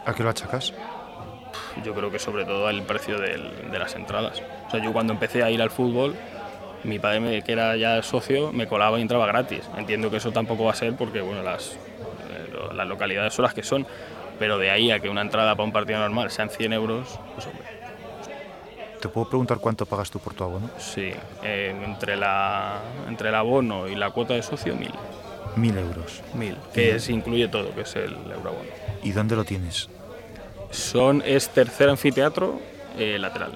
¿A 0.04 0.14
qué 0.14 0.22
lo 0.22 0.30
achacas? 0.30 0.74
Yo 1.84 1.94
creo 1.94 2.10
que 2.10 2.18
sobre 2.18 2.44
todo 2.44 2.66
al 2.66 2.82
precio 2.82 3.18
de 3.18 3.78
las 3.78 3.94
entradas. 3.94 4.42
O 4.66 4.70
sea, 4.70 4.82
yo 4.82 4.92
cuando 4.92 5.12
empecé 5.12 5.42
a 5.42 5.50
ir 5.50 5.62
al 5.62 5.70
fútbol, 5.70 6.14
mi 6.84 6.98
padre, 6.98 7.42
que 7.42 7.52
era 7.52 7.76
ya 7.76 8.02
socio, 8.02 8.52
me 8.52 8.66
colaba 8.66 8.98
y 8.98 9.02
entraba 9.02 9.26
gratis. 9.26 9.68
Entiendo 9.76 10.10
que 10.10 10.18
eso 10.18 10.32
tampoco 10.32 10.64
va 10.64 10.72
a 10.72 10.74
ser 10.74 10.94
porque 10.94 11.20
bueno, 11.20 11.42
las, 11.42 11.72
eh, 11.72 12.74
las 12.74 12.86
localidades 12.86 13.34
son 13.34 13.44
las 13.44 13.54
que 13.54 13.62
son, 13.62 13.86
pero 14.38 14.58
de 14.58 14.70
ahí 14.70 14.90
a 14.90 15.00
que 15.00 15.08
una 15.08 15.22
entrada 15.22 15.54
para 15.54 15.64
un 15.64 15.72
partido 15.72 15.98
normal 15.98 16.30
sean 16.30 16.50
100 16.50 16.72
euros, 16.72 17.18
pues 17.34 17.46
hombre. 17.46 17.66
¿Te 19.00 19.08
puedo 19.08 19.28
preguntar 19.28 19.58
cuánto 19.58 19.86
pagas 19.86 20.10
tú 20.10 20.18
por 20.18 20.34
tu 20.34 20.44
abono? 20.44 20.70
Sí, 20.78 21.12
eh, 21.42 21.74
entre, 21.84 22.16
la, 22.16 22.80
entre 23.06 23.28
el 23.28 23.34
abono 23.34 23.86
y 23.86 23.94
la 23.94 24.10
cuota 24.10 24.34
de 24.34 24.42
socio, 24.42 24.74
mil. 24.74 24.92
Mil 25.54 25.76
euros. 25.78 26.20
Mil, 26.34 26.56
que 26.72 26.96
es, 26.96 27.08
incluye 27.08 27.48
todo, 27.48 27.74
que 27.74 27.82
es 27.82 27.96
el 27.96 28.14
euroabono. 28.14 28.68
¿Y 29.02 29.12
dónde 29.12 29.36
lo 29.36 29.44
tienes? 29.44 29.88
Son, 30.70 31.22
es 31.24 31.48
tercer 31.50 31.88
anfiteatro 31.88 32.60
eh, 32.98 33.18
lateral. 33.18 33.52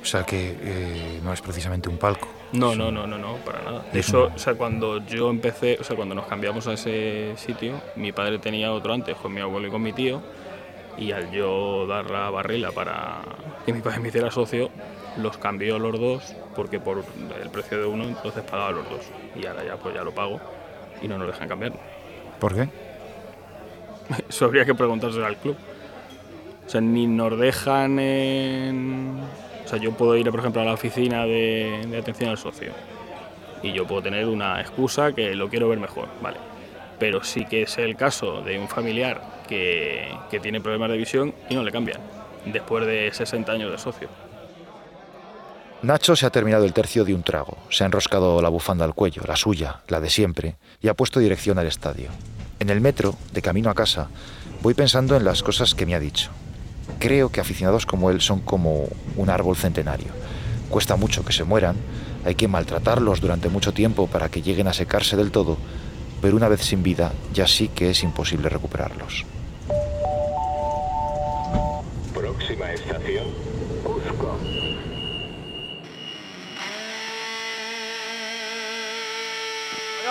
O 0.00 0.04
sea 0.04 0.24
que 0.24 0.56
eh, 0.60 1.20
no 1.22 1.32
es 1.32 1.40
precisamente 1.42 1.88
un 1.88 1.98
palco. 1.98 2.28
No, 2.52 2.74
no, 2.74 2.90
no, 2.90 3.06
no, 3.06 3.18
no, 3.18 3.36
para 3.44 3.62
nada. 3.62 3.84
Eso, 3.92 4.30
o 4.34 4.38
sea, 4.38 4.54
cuando 4.54 5.04
yo 5.04 5.28
empecé, 5.28 5.76
o 5.80 5.84
sea, 5.84 5.96
cuando 5.96 6.14
nos 6.14 6.26
cambiamos 6.26 6.66
a 6.66 6.72
ese 6.72 7.34
sitio, 7.36 7.80
mi 7.96 8.12
padre 8.12 8.38
tenía 8.38 8.72
otro 8.72 8.94
antes 8.94 9.16
con 9.16 9.34
mi 9.34 9.40
abuelo 9.40 9.68
y 9.68 9.70
con 9.70 9.82
mi 9.82 9.92
tío, 9.92 10.22
y 10.96 11.12
al 11.12 11.30
yo 11.30 11.86
dar 11.86 12.10
la 12.10 12.30
barrila 12.30 12.72
para 12.72 13.18
que 13.66 13.72
mi 13.72 13.80
padre 13.80 14.00
me 14.00 14.08
hiciera 14.08 14.30
socio, 14.30 14.70
los 15.18 15.36
cambió 15.36 15.78
los 15.78 15.98
dos, 15.98 16.34
porque 16.56 16.80
por 16.80 17.04
el 17.40 17.50
precio 17.50 17.78
de 17.78 17.86
uno 17.86 18.04
entonces 18.04 18.42
pagaba 18.44 18.72
los 18.72 18.88
dos. 18.88 19.02
Y 19.36 19.46
ahora 19.46 19.64
ya 19.64 19.76
pues 19.76 19.94
ya 19.94 20.02
lo 20.02 20.12
pago 20.12 20.40
y 21.02 21.08
no 21.08 21.18
nos 21.18 21.28
dejan 21.28 21.48
cambiar. 21.48 21.72
¿Por 22.40 22.54
qué? 22.54 22.68
Eso 24.28 24.46
habría 24.46 24.64
que 24.64 24.74
preguntárselo 24.74 25.26
al 25.26 25.36
club. 25.36 25.56
O 26.66 26.70
sea, 26.70 26.80
ni 26.80 27.06
nos 27.06 27.38
dejan 27.38 27.98
en 27.98 29.20
o 29.68 29.70
sea, 29.70 29.78
yo 29.78 29.92
puedo 29.92 30.16
ir, 30.16 30.30
por 30.30 30.40
ejemplo, 30.40 30.62
a 30.62 30.64
la 30.64 30.72
oficina 30.72 31.26
de, 31.26 31.94
atención 32.00 32.30
al 32.30 32.38
socio 32.38 32.72
y 33.62 33.74
yo 33.74 33.86
puedo 33.86 34.00
tener 34.00 34.24
una 34.24 34.62
excusa 34.62 35.12
que 35.12 35.34
lo 35.34 35.50
quiero 35.50 35.68
ver 35.68 35.78
mejor, 35.78 36.08
¿vale? 36.22 36.38
Pero 36.98 37.22
sí 37.22 37.44
que 37.44 37.62
es 37.62 37.76
el 37.76 37.94
caso 37.94 38.40
de 38.40 38.58
un 38.58 38.66
familiar 38.66 39.42
que, 39.46 40.08
que 40.30 40.40
tiene 40.40 40.62
problemas 40.62 40.90
de 40.90 40.96
visión 40.96 41.34
y 41.50 41.54
no 41.54 41.62
le 41.62 41.70
cambian, 41.70 42.00
después 42.46 42.86
de 42.86 43.10
60 43.12 43.52
años 43.52 43.70
de 43.70 43.76
socio. 43.76 44.08
Nacho 45.82 46.16
se 46.16 46.24
ha 46.24 46.30
terminado 46.30 46.64
el 46.64 46.72
tercio 46.72 47.04
de 47.04 47.12
un 47.12 47.22
trago, 47.22 47.58
se 47.68 47.84
ha 47.84 47.86
enroscado 47.88 48.40
la 48.40 48.48
bufanda 48.48 48.86
al 48.86 48.94
cuello, 48.94 49.20
la 49.28 49.36
suya, 49.36 49.80
la 49.88 50.00
de 50.00 50.08
siempre, 50.08 50.56
y 50.80 50.88
ha 50.88 50.94
puesto 50.94 51.20
dirección 51.20 51.58
al 51.58 51.66
estadio. 51.66 52.08
En 52.58 52.70
el 52.70 52.80
metro, 52.80 53.16
de 53.34 53.42
camino 53.42 53.68
a 53.68 53.74
casa, 53.74 54.08
voy 54.62 54.72
pensando 54.72 55.14
en 55.14 55.26
las 55.26 55.42
cosas 55.42 55.74
que 55.74 55.84
me 55.84 55.94
ha 55.94 56.00
dicho, 56.00 56.30
Creo 56.98 57.30
que 57.30 57.40
aficionados 57.40 57.86
como 57.86 58.10
él 58.10 58.20
son 58.20 58.40
como 58.40 58.88
un 59.16 59.30
árbol 59.30 59.56
centenario. 59.56 60.08
Cuesta 60.68 60.96
mucho 60.96 61.24
que 61.24 61.32
se 61.32 61.44
mueran, 61.44 61.76
hay 62.24 62.34
que 62.34 62.48
maltratarlos 62.48 63.20
durante 63.20 63.48
mucho 63.48 63.72
tiempo 63.72 64.06
para 64.06 64.28
que 64.28 64.42
lleguen 64.42 64.68
a 64.68 64.72
secarse 64.72 65.16
del 65.16 65.30
todo, 65.30 65.56
pero 66.20 66.36
una 66.36 66.48
vez 66.48 66.62
sin 66.62 66.82
vida 66.82 67.12
ya 67.32 67.46
sí 67.46 67.68
que 67.68 67.90
es 67.90 68.02
imposible 68.02 68.48
recuperarlos. 68.48 69.24
Próxima 72.12 72.72
estación. 72.72 73.26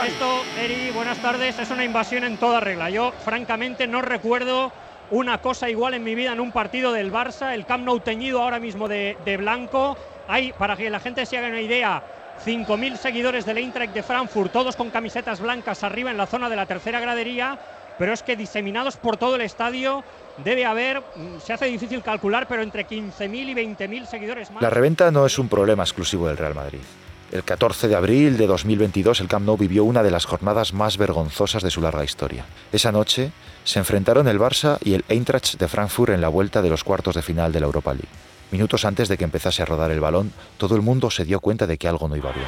Esto, 0.05 0.43
Eri, 0.57 0.91
buenas 0.91 1.17
tardes, 1.21 1.59
es 1.59 1.69
una 1.69 1.83
invasión 1.83 2.23
en 2.23 2.37
toda 2.37 2.59
regla. 2.59 2.89
Yo, 2.89 3.11
francamente, 3.25 3.87
no 3.87 4.01
recuerdo 4.01 4.71
una 5.11 5.39
cosa 5.39 5.69
igual 5.69 5.93
en 5.93 6.03
mi 6.03 6.15
vida 6.15 6.33
en 6.33 6.39
un 6.39 6.51
partido 6.51 6.91
del 6.91 7.11
Barça, 7.11 7.53
el 7.53 7.65
Camp 7.65 7.85
Nou 7.85 7.99
teñido 7.99 8.41
ahora 8.41 8.59
mismo 8.59 8.87
de, 8.87 9.17
de 9.23 9.37
blanco. 9.37 9.97
Hay, 10.27 10.51
para 10.53 10.75
que 10.75 10.89
la 10.89 10.99
gente 10.99 11.25
se 11.25 11.37
haga 11.37 11.47
una 11.47 11.61
idea, 11.61 12.03
5.000 12.45 12.97
seguidores 12.97 13.45
del 13.45 13.57
Eintracht 13.57 13.93
de 13.93 14.03
Frankfurt, 14.03 14.51
todos 14.51 14.75
con 14.75 14.89
camisetas 14.89 15.39
blancas 15.39 15.83
arriba 15.83 16.11
en 16.11 16.17
la 16.17 16.27
zona 16.27 16.49
de 16.49 16.55
la 16.55 16.65
tercera 16.65 16.99
gradería, 16.99 17.57
pero 17.97 18.13
es 18.13 18.23
que 18.23 18.35
diseminados 18.35 18.97
por 18.97 19.17
todo 19.17 19.35
el 19.35 19.41
estadio 19.41 20.03
debe 20.43 20.65
haber, 20.65 20.99
mm, 20.99 21.39
se 21.39 21.53
hace 21.53 21.65
difícil 21.65 22.03
calcular, 22.03 22.47
pero 22.47 22.61
entre 22.61 22.85
15.000 22.85 23.49
y 23.49 23.53
20.000 23.53 24.05
seguidores 24.05 24.51
más. 24.51 24.61
La 24.61 24.69
reventa 24.69 25.09
no 25.11 25.25
es 25.25 25.39
un 25.39 25.49
problema 25.49 25.83
exclusivo 25.83 26.27
del 26.27 26.37
Real 26.37 26.53
Madrid. 26.53 26.79
El 27.29 27.43
14 27.43 27.89
de 27.89 27.95
abril 27.95 28.37
de 28.37 28.47
2022 28.47 29.19
el 29.19 29.27
Camp 29.27 29.45
Nou 29.45 29.57
vivió 29.59 29.83
una 29.83 30.01
de 30.01 30.11
las 30.11 30.23
jornadas 30.23 30.71
más 30.71 30.95
vergonzosas 30.95 31.61
de 31.61 31.69
su 31.69 31.81
larga 31.81 32.05
historia. 32.05 32.45
Esa 32.71 32.93
noche 32.93 33.31
se 33.65 33.79
enfrentaron 33.79 34.29
el 34.29 34.39
Barça 34.39 34.77
y 34.81 34.93
el 34.93 35.03
Eintracht 35.09 35.59
de 35.59 35.67
Frankfurt 35.67 36.13
en 36.13 36.21
la 36.21 36.29
vuelta 36.29 36.61
de 36.61 36.69
los 36.69 36.85
cuartos 36.85 37.15
de 37.15 37.21
final 37.21 37.51
de 37.51 37.59
la 37.59 37.65
Europa 37.65 37.93
League. 37.93 38.07
Minutos 38.51 38.85
antes 38.85 39.09
de 39.09 39.17
que 39.17 39.25
empezase 39.25 39.61
a 39.61 39.65
rodar 39.65 39.91
el 39.91 39.99
balón, 39.99 40.31
todo 40.55 40.77
el 40.77 40.81
mundo 40.81 41.11
se 41.11 41.25
dio 41.25 41.41
cuenta 41.41 41.67
de 41.67 41.77
que 41.77 41.89
algo 41.89 42.07
no 42.07 42.15
iba 42.15 42.31
bien. 42.31 42.47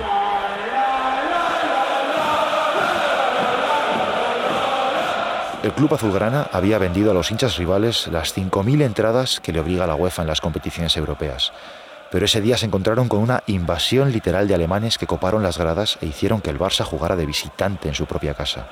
El 5.62 5.74
club 5.74 5.94
azulgrana 5.94 6.50
había 6.54 6.78
vendido 6.78 7.12
a 7.12 7.14
los 7.14 7.32
hinchas 7.32 7.58
rivales 7.58 8.08
las 8.08 8.34
5.000 8.34 8.82
entradas 8.82 9.42
que 9.42 9.52
le 9.52 9.60
obliga 9.60 9.86
la 9.86 9.96
UEFA 9.96 10.22
en 10.22 10.30
las 10.30 10.40
competiciones 10.40 10.96
europeas. 10.96 11.52
Pero 12.12 12.26
ese 12.26 12.42
día 12.42 12.58
se 12.58 12.66
encontraron 12.66 13.08
con 13.08 13.20
una 13.20 13.44
invasión 13.46 14.12
literal 14.12 14.48
de 14.48 14.56
alemanes 14.56 14.98
que 14.98 15.08
coparon 15.08 15.44
las 15.44 15.58
gradas 15.58 15.98
e 16.02 16.08
hicieron 16.08 16.42
que 16.42 16.50
el 16.50 16.58
Barça 16.58 16.84
jugara 16.84 17.16
de 17.16 17.26
visitante 17.26 17.88
en 17.88 17.96
su 17.96 18.06
propia 18.08 18.34
casa. 18.34 18.68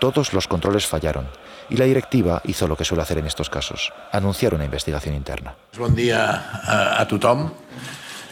Todos 0.00 0.32
los 0.32 0.48
controles 0.48 0.86
fallaron 0.86 1.28
y 1.68 1.76
la 1.76 1.84
directiva 1.84 2.40
hizo 2.44 2.66
lo 2.66 2.76
que 2.76 2.84
suele 2.84 3.02
hacer 3.02 3.18
en 3.18 3.26
estos 3.26 3.50
casos, 3.50 3.92
anunciar 4.10 4.54
una 4.54 4.64
investigación 4.64 5.14
interna. 5.14 5.54
Bon 5.78 5.94
dia 5.94 6.24
a, 6.64 7.00
a 7.00 7.06
tothom. 7.06 7.50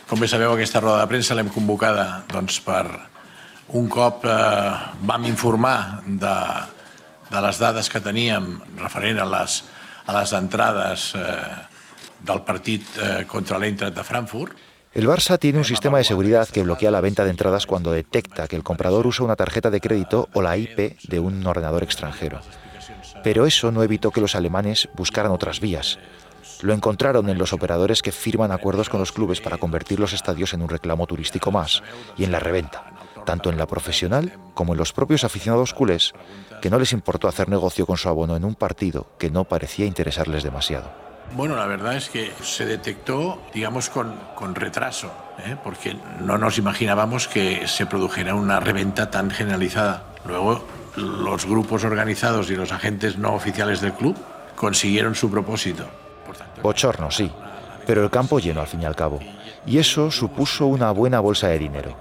Com 0.08 0.18
bé 0.18 0.24
sabeu, 0.24 0.54
aquesta 0.56 0.80
roda 0.80 1.02
de 1.04 1.10
premsa 1.10 1.36
l'hem 1.36 1.50
convocada 1.52 2.24
doncs, 2.32 2.62
per 2.64 2.88
un 3.76 3.90
cop 3.92 4.24
eh, 4.24 4.72
vam 5.04 5.26
informar 5.28 6.00
de, 6.06 6.36
de 7.28 7.42
les 7.44 7.90
que 7.92 8.00
teníem 8.00 8.56
referent 8.80 9.20
a 9.20 9.26
les, 9.28 9.60
a 10.08 10.22
eh, 10.24 11.67
del 12.20 12.42
partit 12.42 12.84
eh, 12.96 13.24
contra 13.26 13.58
l'Eintracht 13.58 13.96
de 13.96 14.04
Frankfurt. 14.04 14.56
El 14.94 15.06
Barça 15.06 15.38
tiene 15.38 15.58
un 15.58 15.64
sistema 15.64 15.98
de 15.98 16.04
seguridad 16.04 16.48
que 16.48 16.62
bloquea 16.62 16.90
la 16.90 17.00
venta 17.00 17.24
de 17.24 17.30
entradas 17.30 17.66
cuando 17.66 17.92
detecta 17.92 18.48
que 18.48 18.56
el 18.56 18.64
comprador 18.64 19.06
usa 19.06 19.24
una 19.24 19.36
tarjeta 19.36 19.70
de 19.70 19.80
crédito 19.80 20.28
o 20.32 20.42
la 20.42 20.56
IP 20.56 20.98
de 21.02 21.20
un 21.20 21.46
ordenador 21.46 21.82
extranjero. 21.82 22.40
Pero 23.22 23.46
eso 23.46 23.70
no 23.70 23.82
evitó 23.82 24.10
que 24.10 24.20
los 24.20 24.34
alemanes 24.34 24.88
buscaran 24.96 25.30
otras 25.30 25.60
vías. 25.60 25.98
Lo 26.62 26.72
encontraron 26.72 27.28
en 27.28 27.38
los 27.38 27.52
operadores 27.52 28.02
que 28.02 28.12
firman 28.12 28.50
acuerdos 28.50 28.88
con 28.88 28.98
los 28.98 29.12
clubes 29.12 29.40
para 29.40 29.58
convertir 29.58 30.00
los 30.00 30.12
estadios 30.12 30.54
en 30.54 30.62
un 30.62 30.68
reclamo 30.68 31.06
turístico 31.06 31.52
más 31.52 31.82
y 32.16 32.24
en 32.24 32.32
la 32.32 32.40
reventa, 32.40 32.92
tanto 33.24 33.50
en 33.50 33.58
la 33.58 33.66
profesional 33.66 34.32
como 34.54 34.72
en 34.72 34.78
los 34.78 34.92
propios 34.92 35.22
aficionados 35.22 35.74
culés, 35.74 36.12
que 36.60 36.70
no 36.70 36.78
les 36.78 36.92
importó 36.92 37.28
hacer 37.28 37.48
negocio 37.48 37.86
con 37.86 37.98
su 37.98 38.08
abono 38.08 38.36
en 38.36 38.44
un 38.44 38.54
partido 38.54 39.06
que 39.18 39.30
no 39.30 39.44
parecía 39.44 39.86
interesarles 39.86 40.42
demasiado. 40.42 41.07
Bueno, 41.34 41.56
la 41.56 41.66
verdad 41.66 41.96
es 41.96 42.08
que 42.08 42.32
se 42.42 42.64
detectó, 42.66 43.40
digamos, 43.54 43.90
con, 43.90 44.14
con 44.34 44.54
retraso, 44.54 45.12
¿eh? 45.38 45.56
porque 45.62 45.96
no 46.20 46.38
nos 46.38 46.58
imaginábamos 46.58 47.28
que 47.28 47.66
se 47.66 47.86
produjera 47.86 48.34
una 48.34 48.60
reventa 48.60 49.10
tan 49.10 49.30
generalizada. 49.30 50.04
Luego, 50.26 50.64
los 50.96 51.46
grupos 51.46 51.84
organizados 51.84 52.50
y 52.50 52.56
los 52.56 52.72
agentes 52.72 53.18
no 53.18 53.34
oficiales 53.34 53.80
del 53.80 53.92
club 53.92 54.16
consiguieron 54.56 55.14
su 55.14 55.30
propósito. 55.30 55.86
Bochorno, 56.62 57.10
sí, 57.10 57.30
pero 57.86 58.02
el 58.02 58.10
campo 58.10 58.40
lleno 58.40 58.60
al 58.60 58.66
fin 58.66 58.82
y 58.82 58.84
al 58.84 58.96
cabo. 58.96 59.20
Y 59.66 59.78
eso 59.78 60.10
supuso 60.10 60.66
una 60.66 60.90
buena 60.90 61.20
bolsa 61.20 61.48
de 61.48 61.58
dinero. 61.58 61.96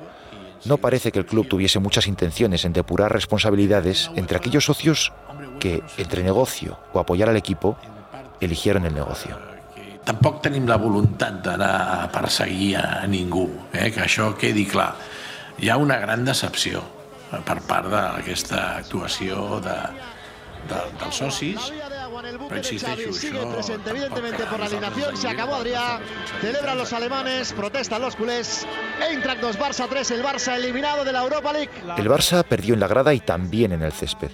No 0.66 0.78
parece 0.78 1.12
que 1.12 1.20
el 1.20 1.26
club 1.26 1.48
tuviese 1.48 1.80
muchas 1.80 2.08
intenciones 2.08 2.66
en 2.66 2.74
depurar 2.74 3.12
responsabilidades 3.12 4.10
entre 4.16 4.38
aquellos 4.38 4.66
socios 4.66 5.14
que, 5.60 5.84
entre 5.98 6.24
negocio 6.24 6.80
o 6.94 7.00
apoyar 7.00 7.30
al 7.30 7.38
equipo, 7.38 7.78
eligieron 8.42 8.86
el 8.86 8.94
negocio. 8.94 9.38
Tampoc 10.08 10.40
tenim 10.46 10.68
la 10.70 10.78
voluntat 10.80 11.42
d'anar 11.44 11.72
a 11.98 12.12
perseguir 12.12 12.78
a 12.80 13.06
ningú, 13.12 13.50
eh? 13.74 13.90
que 13.92 14.06
això 14.06 14.32
quedi 14.40 14.64
clar. 14.70 14.94
Hi 15.60 15.70
ha 15.70 15.76
una 15.82 15.98
gran 16.00 16.24
decepció 16.24 16.84
per 17.44 17.58
part 17.68 17.90
d'aquesta 17.92 18.78
actuació 18.78 19.60
de, 19.66 19.76
de, 20.70 20.84
dels 21.02 21.20
socis, 21.20 21.72
però 22.48 22.58
insisteixo, 22.58 23.12
sigue 23.14 23.44
presente, 23.52 23.90
evidentemente 23.90 24.46
por 24.46 24.60
la 24.60 24.66
alineación. 24.66 25.18
Se 25.18 25.28
acabó 25.28 25.56
Adrià. 25.56 26.00
Celebran 26.42 26.78
los 26.78 26.94
alemanes, 26.94 27.54
protestan 27.54 28.02
los 28.02 28.16
culés. 28.16 28.66
Eintracht 29.10 29.42
2, 29.42 29.60
Barça 29.60 29.88
3, 29.90 30.12
el 30.12 30.24
Barça 30.24 30.56
eliminado 30.56 31.04
de 31.04 31.12
la 31.12 31.22
Europa 31.22 31.52
League. 31.54 31.72
El 31.98 32.10
Barça 32.10 32.44
perdió 32.44 32.74
en 32.74 32.80
la 32.80 32.88
grada 32.88 33.14
y 33.14 33.20
también 33.20 33.74
en 33.74 33.84
el 33.84 33.92
césped. 33.92 34.32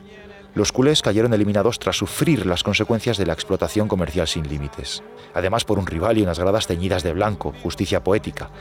Los 0.56 0.72
culés 0.72 1.02
cayeron 1.02 1.34
eliminados 1.34 1.80
tras 1.80 1.98
sufrir 1.98 2.46
las 2.46 2.63
consecuencias 2.63 3.18
de 3.18 3.26
la 3.26 3.34
explotación 3.34 3.88
comercial 3.88 4.28
sin 4.28 4.48
límites. 4.48 5.02
Además 5.34 5.66
por 5.66 5.80
un 5.80 5.88
rival 5.88 6.20
y 6.20 6.22
unas 6.22 6.38
gradas 6.38 6.68
teñidas 6.68 7.02
de 7.02 7.13
blanco, 7.13 7.54
justicia 7.63 8.04
poética. 8.04 8.52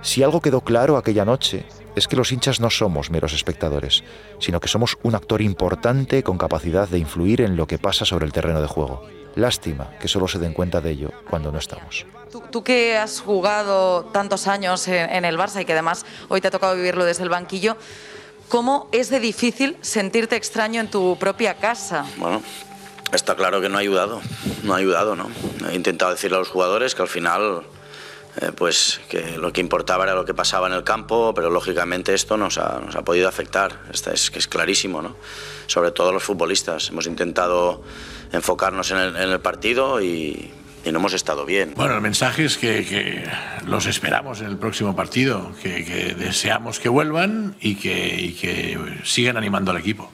Si 0.00 0.22
algo 0.22 0.40
quedó 0.40 0.62
claro 0.62 0.96
aquella 0.96 1.24
noche 1.24 1.66
es 1.94 2.08
que 2.08 2.16
los 2.16 2.32
hinchas 2.32 2.60
no 2.60 2.70
somos 2.70 3.10
meros 3.10 3.34
espectadores, 3.34 4.02
sino 4.38 4.60
que 4.60 4.68
somos 4.68 4.96
un 5.02 5.14
actor 5.14 5.42
importante 5.42 6.22
con 6.22 6.38
capacidad 6.38 6.88
de 6.88 6.98
influir 6.98 7.40
en 7.42 7.56
lo 7.56 7.66
que 7.66 7.78
pasa 7.78 8.04
sobre 8.04 8.24
el 8.24 8.32
terreno 8.32 8.62
de 8.62 8.68
juego. 8.68 9.02
Lástima 9.34 9.90
que 9.98 10.08
solo 10.08 10.28
se 10.28 10.38
den 10.38 10.54
cuenta 10.54 10.80
de 10.80 10.90
ello 10.90 11.10
cuando 11.28 11.52
no 11.52 11.58
estamos. 11.58 12.06
Tú, 12.50 12.62
que 12.62 12.96
has 12.96 13.20
jugado 13.20 14.04
tantos 14.06 14.46
años 14.46 14.88
en, 14.88 15.10
en 15.10 15.24
el 15.24 15.38
Barça 15.38 15.60
y 15.60 15.64
que 15.64 15.72
además 15.72 16.06
hoy 16.28 16.40
te 16.40 16.48
ha 16.48 16.50
tocado 16.50 16.74
vivirlo 16.74 17.04
desde 17.04 17.22
el 17.22 17.28
banquillo, 17.28 17.76
¿cómo 18.48 18.88
es 18.92 19.10
de 19.10 19.20
difícil 19.20 19.76
sentirte 19.80 20.36
extraño 20.36 20.80
en 20.80 20.90
tu 20.90 21.18
propia 21.18 21.54
casa? 21.54 22.04
Bueno, 22.16 22.42
está 23.12 23.34
claro 23.34 23.60
que 23.60 23.68
no 23.68 23.76
ha 23.76 23.80
ayudado, 23.80 24.20
no 24.62 24.74
ha 24.74 24.78
ayudado, 24.78 25.16
¿no? 25.16 25.30
He 25.70 25.74
intentado 25.74 26.10
decirle 26.10 26.36
a 26.36 26.40
los 26.40 26.48
jugadores 26.48 26.94
que 26.94 27.02
al 27.02 27.08
final, 27.08 27.62
eh, 28.40 28.52
pues 28.54 29.00
que 29.08 29.38
lo 29.38 29.52
que 29.52 29.60
importaba 29.60 30.04
era 30.04 30.14
lo 30.14 30.24
que 30.24 30.34
pasaba 30.34 30.66
en 30.66 30.72
el 30.72 30.84
campo, 30.84 31.32
pero 31.34 31.50
lógicamente 31.50 32.14
esto 32.14 32.36
nos 32.36 32.58
ha, 32.58 32.80
nos 32.80 32.96
ha 32.96 33.02
podido 33.02 33.28
afectar, 33.28 33.80
Esta 33.92 34.12
es 34.12 34.30
que 34.30 34.38
es 34.38 34.46
clarísimo, 34.46 35.02
¿no? 35.02 35.16
Sobre 35.66 35.90
todo 35.90 36.12
los 36.12 36.22
futbolistas. 36.22 36.90
Hemos 36.90 37.06
intentado 37.06 37.82
enfocarnos 38.32 38.90
en 38.90 38.98
el, 38.98 39.16
en 39.16 39.30
el 39.30 39.40
partido 39.40 40.00
y, 40.00 40.52
y 40.86 40.92
no 40.92 41.00
hemos 41.00 41.14
estado 41.14 41.44
bien. 41.44 41.74
Bueno, 41.76 41.94
el 41.96 42.00
mensaje 42.00 42.44
es 42.44 42.56
que, 42.56 42.84
que 42.86 43.24
los 43.66 43.86
esperamos 43.86 44.40
en 44.40 44.46
el 44.46 44.56
próximo 44.56 44.94
partido, 44.94 45.50
que, 45.60 45.84
que 45.84 46.14
deseamos 46.14 46.78
que 46.78 46.88
vuelvan 46.88 47.56
y 47.60 47.74
que, 47.74 48.20
y 48.20 48.32
que 48.34 48.78
sigan 49.02 49.36
animando 49.36 49.72
al 49.72 49.78
equipo. 49.78 50.10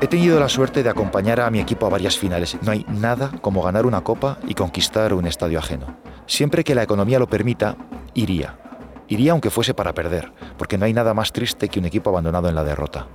He 0.00 0.06
tenido 0.08 0.40
la 0.40 0.48
suerte 0.48 0.82
de 0.82 0.90
acompañar 0.90 1.40
a 1.40 1.50
mi 1.50 1.60
equipo 1.60 1.86
a 1.86 1.90
varias 1.90 2.18
finales. 2.18 2.58
No 2.62 2.72
hay 2.72 2.84
nada 2.88 3.30
como 3.40 3.62
ganar 3.62 3.86
una 3.86 4.00
copa 4.00 4.38
y 4.48 4.54
conquistar 4.54 5.14
un 5.14 5.26
estadio 5.26 5.58
ajeno. 5.58 5.96
Siempre 6.26 6.64
que 6.64 6.74
la 6.74 6.82
economía 6.82 7.20
lo 7.20 7.28
permita, 7.28 7.76
iría. 8.14 8.58
Iría 9.06 9.32
aunque 9.32 9.50
fuese 9.50 9.74
para 9.74 9.92
perder, 9.92 10.32
porque 10.56 10.78
no 10.78 10.86
hay 10.86 10.92
nada 10.92 11.14
más 11.14 11.32
triste 11.32 11.68
que 11.68 11.78
un 11.78 11.84
equipo 11.84 12.10
abandonado 12.10 12.48
en 12.48 12.54
la 12.54 12.64
derrota. 12.64 13.06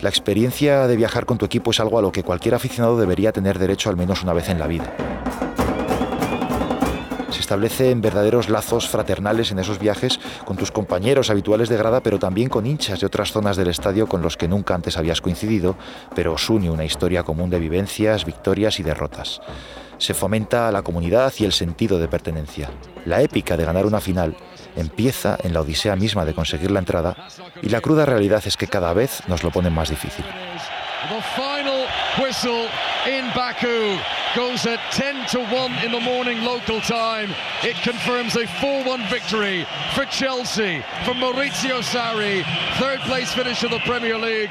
La 0.00 0.08
experiencia 0.08 0.86
de 0.86 0.96
viajar 0.96 1.24
con 1.24 1.38
tu 1.38 1.46
equipo 1.46 1.70
es 1.70 1.80
algo 1.80 1.98
a 1.98 2.02
lo 2.02 2.12
que 2.12 2.22
cualquier 2.22 2.54
aficionado 2.54 2.98
debería 2.98 3.32
tener 3.32 3.58
derecho 3.58 3.88
al 3.88 3.96
menos 3.96 4.22
una 4.22 4.32
vez 4.32 4.48
en 4.48 4.58
la 4.58 4.66
vida. 4.66 4.94
Se 7.30 7.40
establecen 7.40 8.00
verdaderos 8.00 8.48
lazos 8.48 8.88
fraternales 8.88 9.50
en 9.50 9.58
esos 9.58 9.78
viajes 9.78 10.20
con 10.44 10.56
tus 10.56 10.70
compañeros 10.70 11.30
habituales 11.30 11.68
de 11.68 11.76
grada, 11.76 12.00
pero 12.00 12.18
también 12.18 12.48
con 12.48 12.66
hinchas 12.66 13.00
de 13.00 13.06
otras 13.06 13.32
zonas 13.32 13.56
del 13.56 13.68
estadio 13.68 14.06
con 14.06 14.22
los 14.22 14.36
que 14.36 14.46
nunca 14.46 14.74
antes 14.74 14.96
habías 14.96 15.20
coincidido, 15.20 15.76
pero 16.14 16.34
os 16.34 16.48
une 16.48 16.70
una 16.70 16.84
historia 16.84 17.22
común 17.22 17.50
de 17.50 17.58
vivencias, 17.58 18.24
victorias 18.24 18.78
y 18.80 18.82
derrotas. 18.82 19.40
Se 19.98 20.14
fomenta 20.14 20.70
la 20.70 20.82
comunidad 20.82 21.32
y 21.38 21.44
el 21.44 21.52
sentido 21.52 21.98
de 21.98 22.08
pertenencia. 22.08 22.70
La 23.06 23.22
épica 23.22 23.56
de 23.56 23.64
ganar 23.64 23.86
una 23.86 24.00
final 24.00 24.36
empieza 24.76 25.36
en 25.42 25.54
la 25.54 25.60
odisea 25.60 25.96
misma 25.96 26.24
de 26.24 26.34
conseguir 26.34 26.70
la 26.70 26.80
entrada 26.80 27.16
y 27.62 27.68
la 27.68 27.80
cruda 27.80 28.06
realidad 28.06 28.42
es 28.46 28.56
que 28.56 28.66
cada 28.66 28.92
vez 28.92 29.22
nos 29.28 29.42
lo 29.42 29.50
ponen 29.50 29.72
más 29.72 29.90
difícil. 29.90 30.24
The 31.08 31.20
final 31.36 31.86
whistle 32.18 32.68
in 33.06 33.26
Baku. 33.34 33.98
goes 34.34 34.66
at 34.66 34.80
10 34.90 35.26
to 35.30 35.38
1 35.38 35.84
in 35.84 35.92
the 35.92 36.00
morning 36.00 36.42
local 36.42 36.80
time. 36.80 37.32
It 37.62 37.76
confirms 37.82 38.34
a 38.36 38.46
4-1 38.60 39.08
victory 39.08 39.64
for 39.94 40.04
Chelsea, 40.06 40.82
for 41.04 41.14
Maurizio 41.14 41.80
Sarri, 41.82 42.44
third 42.78 43.00
place 43.06 43.32
finish 43.32 43.62
of 43.62 43.70
the 43.70 43.80
Premier 43.86 44.18
League. 44.18 44.50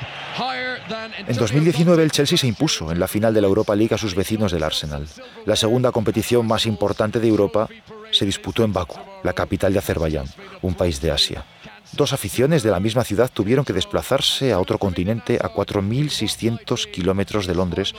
En 1.28 1.36
2019 1.36 2.02
el 2.02 2.12
Chelsea 2.12 2.40
se 2.40 2.48
impuso 2.48 2.92
en 2.92 3.00
la 3.00 3.08
final 3.08 3.36
de 3.36 3.42
la 3.42 3.48
Europa 3.48 3.76
League 3.76 3.94
a 3.94 4.00
sus 4.00 4.16
vecinos 4.16 4.52
del 4.52 4.64
Arsenal. 4.64 5.06
La 5.46 5.56
segunda 5.56 5.92
competición 5.92 6.48
más 6.48 6.66
importante 6.66 7.20
de 7.20 7.28
Europa 7.28 7.70
se 8.14 8.26
disputó 8.26 8.64
en 8.64 8.72
Bakú, 8.72 9.00
la 9.24 9.34
capital 9.34 9.74
de 9.74 9.80
Azerbaiyán, 9.80 10.28
un 10.62 10.76
país 10.76 11.02
de 11.02 11.12
Asia. 11.12 11.44
Dos 11.92 12.14
aficiones 12.14 12.64
de 12.64 12.72
la 12.72 12.80
misma 12.80 13.04
ciudad 13.04 13.30
tuvieron 13.32 13.66
que 13.66 13.74
desplazarse 13.74 14.54
a 14.54 14.60
otro 14.60 14.80
continente 14.80 15.38
a 15.42 15.50
4.600 15.50 16.90
kilómetros 16.90 17.46
de 17.46 17.56
Londres 17.56 17.94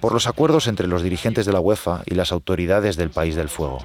por 0.00 0.12
los 0.12 0.26
acuerdos 0.26 0.66
entre 0.66 0.86
los 0.86 1.02
dirigentes 1.02 1.46
de 1.46 1.52
la 1.52 1.60
UEFA 1.60 2.02
y 2.06 2.14
las 2.14 2.32
autoridades 2.32 2.96
del 2.96 3.10
país 3.10 3.36
del 3.36 3.48
fuego. 3.48 3.78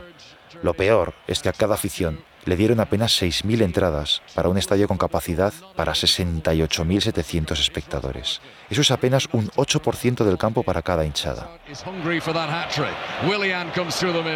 Lo 0.64 0.74
peor 0.74 1.14
es 1.28 1.42
que 1.42 1.50
a 1.50 1.54
cada 1.54 1.76
afición 1.76 2.20
le 2.46 2.56
dieron 2.56 2.80
apenas 2.80 3.22
6.000 3.22 3.62
entradas 3.62 4.22
para 4.34 4.50
un 4.50 4.58
estadio 4.58 4.88
con 4.88 4.98
capacidad 4.98 5.54
para 5.76 5.94
68.700 5.94 7.60
espectadores. 7.60 8.42
Eso 8.70 8.82
es 8.82 8.92
apenas 8.92 9.28
un 9.32 9.50
8% 9.50 10.24
del 10.24 10.38
campo 10.38 10.64
para 10.64 10.82
cada 10.82 11.06
hinchada. 11.06 11.50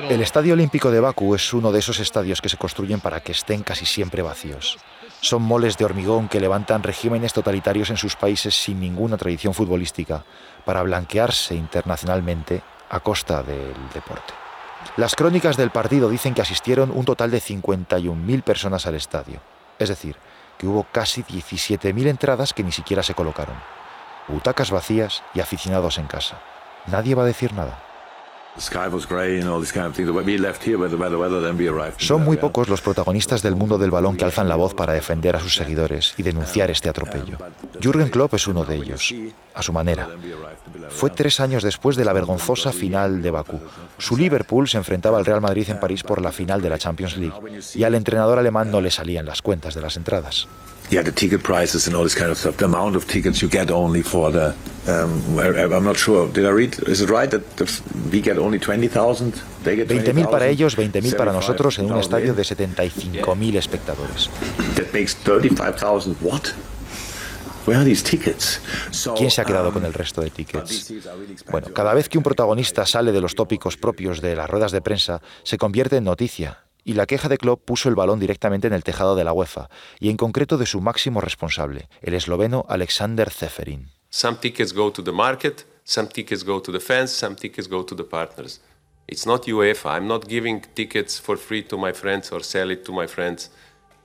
El 0.09 0.21
Estadio 0.21 0.53
Olímpico 0.53 0.91
de 0.91 0.99
Bakú 0.99 1.35
es 1.35 1.53
uno 1.53 1.71
de 1.71 1.79
esos 1.79 1.99
estadios 1.99 2.41
que 2.41 2.49
se 2.49 2.57
construyen 2.57 2.99
para 2.99 3.19
que 3.19 3.31
estén 3.31 3.63
casi 3.63 3.85
siempre 3.85 4.21
vacíos. 4.21 4.77
Son 5.21 5.41
moles 5.41 5.77
de 5.77 5.85
hormigón 5.85 6.27
que 6.27 6.39
levantan 6.39 6.83
regímenes 6.83 7.33
totalitarios 7.33 7.89
en 7.89 7.97
sus 7.97 8.15
países 8.15 8.55
sin 8.55 8.79
ninguna 8.79 9.17
tradición 9.17 9.53
futbolística 9.53 10.23
para 10.63 10.83
blanquearse 10.83 11.55
internacionalmente 11.55 12.61
a 12.89 12.99
costa 12.99 13.41
del 13.43 13.73
deporte. 13.93 14.46
Las 14.95 15.15
crónicas 15.15 15.57
del 15.57 15.71
partido 15.71 16.09
dicen 16.09 16.33
que 16.33 16.41
asistieron 16.41 16.91
un 16.91 17.05
total 17.05 17.31
de 17.31 17.41
51.000 17.41 18.43
personas 18.43 18.85
al 18.85 18.95
estadio, 18.95 19.41
es 19.79 19.89
decir, 19.89 20.15
que 20.57 20.67
hubo 20.67 20.85
casi 20.91 21.23
17.000 21.23 22.07
entradas 22.07 22.53
que 22.53 22.63
ni 22.63 22.71
siquiera 22.71 23.03
se 23.03 23.13
colocaron. 23.13 23.55
Butacas 24.27 24.71
vacías 24.71 25.23
y 25.33 25.39
aficionados 25.39 25.97
en 25.97 26.07
casa. 26.07 26.39
Nadie 26.87 27.15
va 27.15 27.23
a 27.23 27.27
decir 27.27 27.53
nada. 27.53 27.86
Son 31.97 32.23
muy 32.23 32.37
pocos 32.37 32.69
los 32.69 32.81
protagonistas 32.81 33.41
del 33.41 33.55
mundo 33.55 33.77
del 33.77 33.91
balón 33.91 34.17
que 34.17 34.25
alzan 34.25 34.49
la 34.49 34.55
voz 34.55 34.73
para 34.73 34.93
defender 34.93 35.35
a 35.35 35.39
sus 35.39 35.55
seguidores 35.55 36.13
y 36.17 36.23
denunciar 36.23 36.71
este 36.71 36.89
atropello. 36.89 37.37
Jürgen 37.81 38.09
Klopp 38.09 38.33
es 38.33 38.47
uno 38.47 38.65
de 38.65 38.75
ellos, 38.75 39.13
a 39.53 39.61
su 39.61 39.73
manera. 39.73 40.09
Fue 40.89 41.09
tres 41.09 41.39
años 41.39 41.63
después 41.63 41.95
de 41.95 42.05
la 42.05 42.13
vergonzosa 42.13 42.71
final 42.71 43.21
de 43.21 43.31
Bakú. 43.31 43.59
Su 43.97 44.17
Liverpool 44.17 44.67
se 44.67 44.77
enfrentaba 44.77 45.17
al 45.17 45.25
Real 45.25 45.41
Madrid 45.41 45.69
en 45.69 45.79
París 45.79 46.03
por 46.03 46.21
la 46.21 46.31
final 46.31 46.61
de 46.61 46.69
la 46.69 46.77
Champions 46.77 47.17
League 47.17 47.59
y 47.75 47.83
al 47.83 47.95
entrenador 47.95 48.39
alemán 48.39 48.71
no 48.71 48.81
le 48.81 48.91
salían 48.91 49.25
las 49.25 49.41
cuentas 49.41 49.75
de 49.75 49.81
las 49.81 49.97
entradas. 49.97 50.47
Yeah, 50.89 51.01
the 51.01 51.11
ticket 51.11 51.43
prices 51.43 51.87
and 51.87 51.95
all 51.95 52.03
this 52.03 52.15
kind 52.15 52.31
of 52.31 52.37
stuff. 52.37 52.57
The 52.57 52.65
amount 52.65 52.95
of 52.95 53.07
tickets 53.07 53.41
you 53.41 53.49
get 53.49 53.71
only 53.71 54.01
for 54.01 54.31
the. 54.31 54.55
Um, 54.87 55.37
I'm 55.37 55.83
not 55.83 55.97
sure. 55.97 56.29
Did 56.29 56.45
I 56.45 56.49
read? 56.49 56.79
Is 56.87 57.01
it 57.01 57.09
right 57.09 57.29
that 57.29 57.43
we 58.11 58.21
get 58.21 58.37
only 58.37 58.57
20,000? 58.57 59.33
20.000 59.63 60.29
para 60.29 60.47
ellos, 60.47 60.77
20.000 60.77 61.17
para 61.17 61.33
nosotros 61.33 61.77
en 61.79 61.91
un 61.91 61.99
estadio 61.99 62.33
de 62.33 62.43
75.000 62.43 63.55
espectadores. 63.57 64.29
That 64.75 64.93
makes 64.93 65.13
35,000 65.23 66.15
what? 66.21 66.53
Where 67.65 67.79
are 67.79 67.85
these 67.85 68.01
tickets? 68.01 68.61
¿Quién 69.17 69.29
se 69.29 69.41
ha 69.41 69.45
quedado 69.45 69.73
con 69.73 69.83
el 69.83 69.93
resto 69.93 70.21
de 70.21 70.29
tickets? 70.29 70.93
Bueno, 71.51 71.67
cada 71.73 71.93
vez 71.93 72.07
que 72.07 72.17
un 72.17 72.23
protagonista 72.23 72.85
sale 72.85 73.11
de 73.11 73.19
los 73.19 73.35
tópicos 73.35 73.75
propios 73.75 74.21
de 74.21 74.37
las 74.37 74.49
ruedas 74.49 74.71
de 74.71 74.79
prensa, 74.79 75.21
se 75.43 75.57
convierte 75.57 75.97
en 75.97 76.05
noticia 76.05 76.66
y 76.87 76.93
la 76.93 77.05
queja 77.05 77.27
de 77.27 77.37
Klopp 77.37 77.65
puso 77.65 77.89
el 77.89 77.95
balón 77.95 78.17
directamente 78.17 78.67
en 78.67 78.73
el 78.73 78.85
tejado 78.85 79.17
de 79.17 79.25
la 79.25 79.33
UEFA, 79.33 79.69
y 79.99 80.09
en 80.09 80.15
concreto 80.15 80.57
de 80.57 80.65
su 80.65 80.79
máximo 80.79 81.19
responsable, 81.19 81.89
el 82.01 82.13
esloveno 82.13 82.65
Alexander 82.69 83.29
Zeferin. 83.29 83.91
Some 84.09 84.37
tickets 84.37 84.71
go 84.71 84.89
to 84.93 85.03
the 85.03 85.11
market, 85.11 85.65
some 85.83 86.07
tickets 86.07 86.45
go 86.45 86.61
to 86.61 86.71
the 86.71 86.79
fans, 86.79 87.11
some 87.11 87.35
tickets 87.35 87.67
go 87.67 87.83
to 87.83 87.93
the 87.93 88.05
partners. 88.05 88.61
It's 89.05 89.25
not 89.25 89.47
UEFA. 89.47 89.97
I'm 89.97 90.07
not 90.07 90.29
giving 90.29 90.61
tickets 90.75 91.19
for 91.19 91.37
free 91.37 91.63
to 91.63 91.77
my 91.77 91.91
friends 91.91 92.31
or 92.31 92.41
sell 92.41 92.71
it 92.71 92.85
to 92.85 92.93
my 92.93 93.05
friends. 93.05 93.49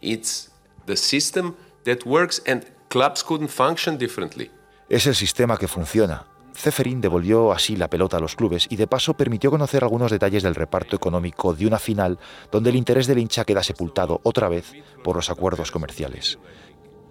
It's 0.00 0.50
the 0.86 0.96
system 0.96 1.54
that 1.84 2.04
works 2.04 2.42
and 2.46 2.64
clubs 2.88 3.22
couldn't 3.22 3.50
function 3.50 3.96
differently. 3.96 4.50
Es 4.88 5.06
el 5.06 5.14
sistema 5.14 5.56
que 5.56 5.68
funciona 5.68 6.31
Zeferin 6.54 7.00
devolvió 7.00 7.52
así 7.52 7.76
la 7.76 7.88
pelota 7.88 8.16
a 8.16 8.20
los 8.20 8.36
clubes 8.36 8.66
y 8.70 8.76
de 8.76 8.86
paso 8.86 9.14
permitió 9.14 9.50
conocer 9.50 9.82
algunos 9.82 10.10
detalles 10.10 10.42
del 10.42 10.54
reparto 10.54 10.96
económico 10.96 11.54
de 11.54 11.66
una 11.66 11.78
final 11.78 12.18
donde 12.50 12.70
el 12.70 12.76
interés 12.76 13.06
del 13.06 13.18
hincha 13.18 13.44
queda 13.44 13.62
sepultado 13.62 14.20
otra 14.22 14.48
vez 14.48 14.72
por 15.02 15.16
los 15.16 15.30
acuerdos 15.30 15.70
comerciales. 15.70 16.38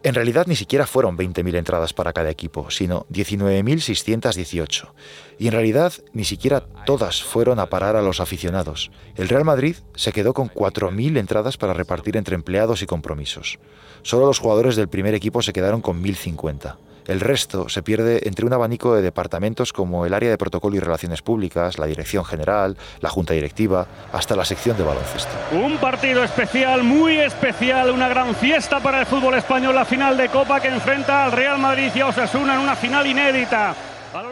En 0.03 0.15
realidad 0.15 0.47
ni 0.47 0.55
siquiera 0.55 0.87
fueron 0.87 1.15
20.000 1.15 1.57
entradas 1.57 1.93
para 1.93 2.11
cada 2.11 2.31
equipo, 2.31 2.71
sino 2.71 3.05
19.618. 3.11 4.89
Y 5.37 5.45
en 5.45 5.53
realidad 5.53 5.93
ni 6.13 6.23
siquiera 6.25 6.61
todas 6.87 7.21
fueron 7.21 7.59
a 7.59 7.67
parar 7.67 7.95
a 7.95 8.01
los 8.01 8.19
aficionados. 8.19 8.89
El 9.15 9.29
Real 9.29 9.45
Madrid 9.45 9.75
se 9.93 10.11
quedó 10.11 10.33
con 10.33 10.49
4.000 10.49 11.19
entradas 11.19 11.57
para 11.57 11.73
repartir 11.73 12.17
entre 12.17 12.33
empleados 12.33 12.81
y 12.81 12.87
compromisos. 12.87 13.59
Solo 14.01 14.25
los 14.25 14.39
jugadores 14.39 14.75
del 14.75 14.89
primer 14.89 15.13
equipo 15.13 15.43
se 15.43 15.53
quedaron 15.53 15.81
con 15.81 16.01
1.050. 16.03 16.77
El 17.07 17.19
resto 17.19 17.67
se 17.69 17.81
pierde 17.83 18.27
entre 18.27 18.45
un 18.45 18.53
abanico 18.53 18.95
de 18.95 19.01
departamentos 19.01 19.73
como 19.73 20.05
el 20.05 20.13
área 20.13 20.29
de 20.29 20.37
protocolo 20.37 20.75
y 20.75 20.79
relaciones 20.79 21.21
públicas, 21.21 21.79
la 21.79 21.87
dirección 21.87 22.23
general, 22.25 22.77
la 22.99 23.09
junta 23.09 23.33
directiva, 23.33 23.87
hasta 24.13 24.35
la 24.35 24.45
sección 24.45 24.77
de 24.77 24.83
baloncesto. 24.83 25.31
Un 25.51 25.77
partido 25.77 26.23
especial, 26.23 26.83
muy 26.83 27.17
especial, 27.17 27.91
una 27.91 28.07
gran 28.07 28.35
fiesta 28.35 28.79
para 28.79 28.99
el 28.99 29.05
fútbol 29.05 29.35
español, 29.35 29.75
la 29.75 29.85
final 29.85 30.17
de 30.17 30.29
Copa 30.29 30.59
que 30.59 30.67
enfrenta 30.67 31.25
al 31.25 31.31
Real 31.31 31.57
Madrid 31.57 31.91
y 31.95 31.99
a 32.01 32.07
Osasuna 32.07 32.55
en 32.55 32.61
una 32.61 32.75
final 32.75 33.07
inédita. 33.07 33.75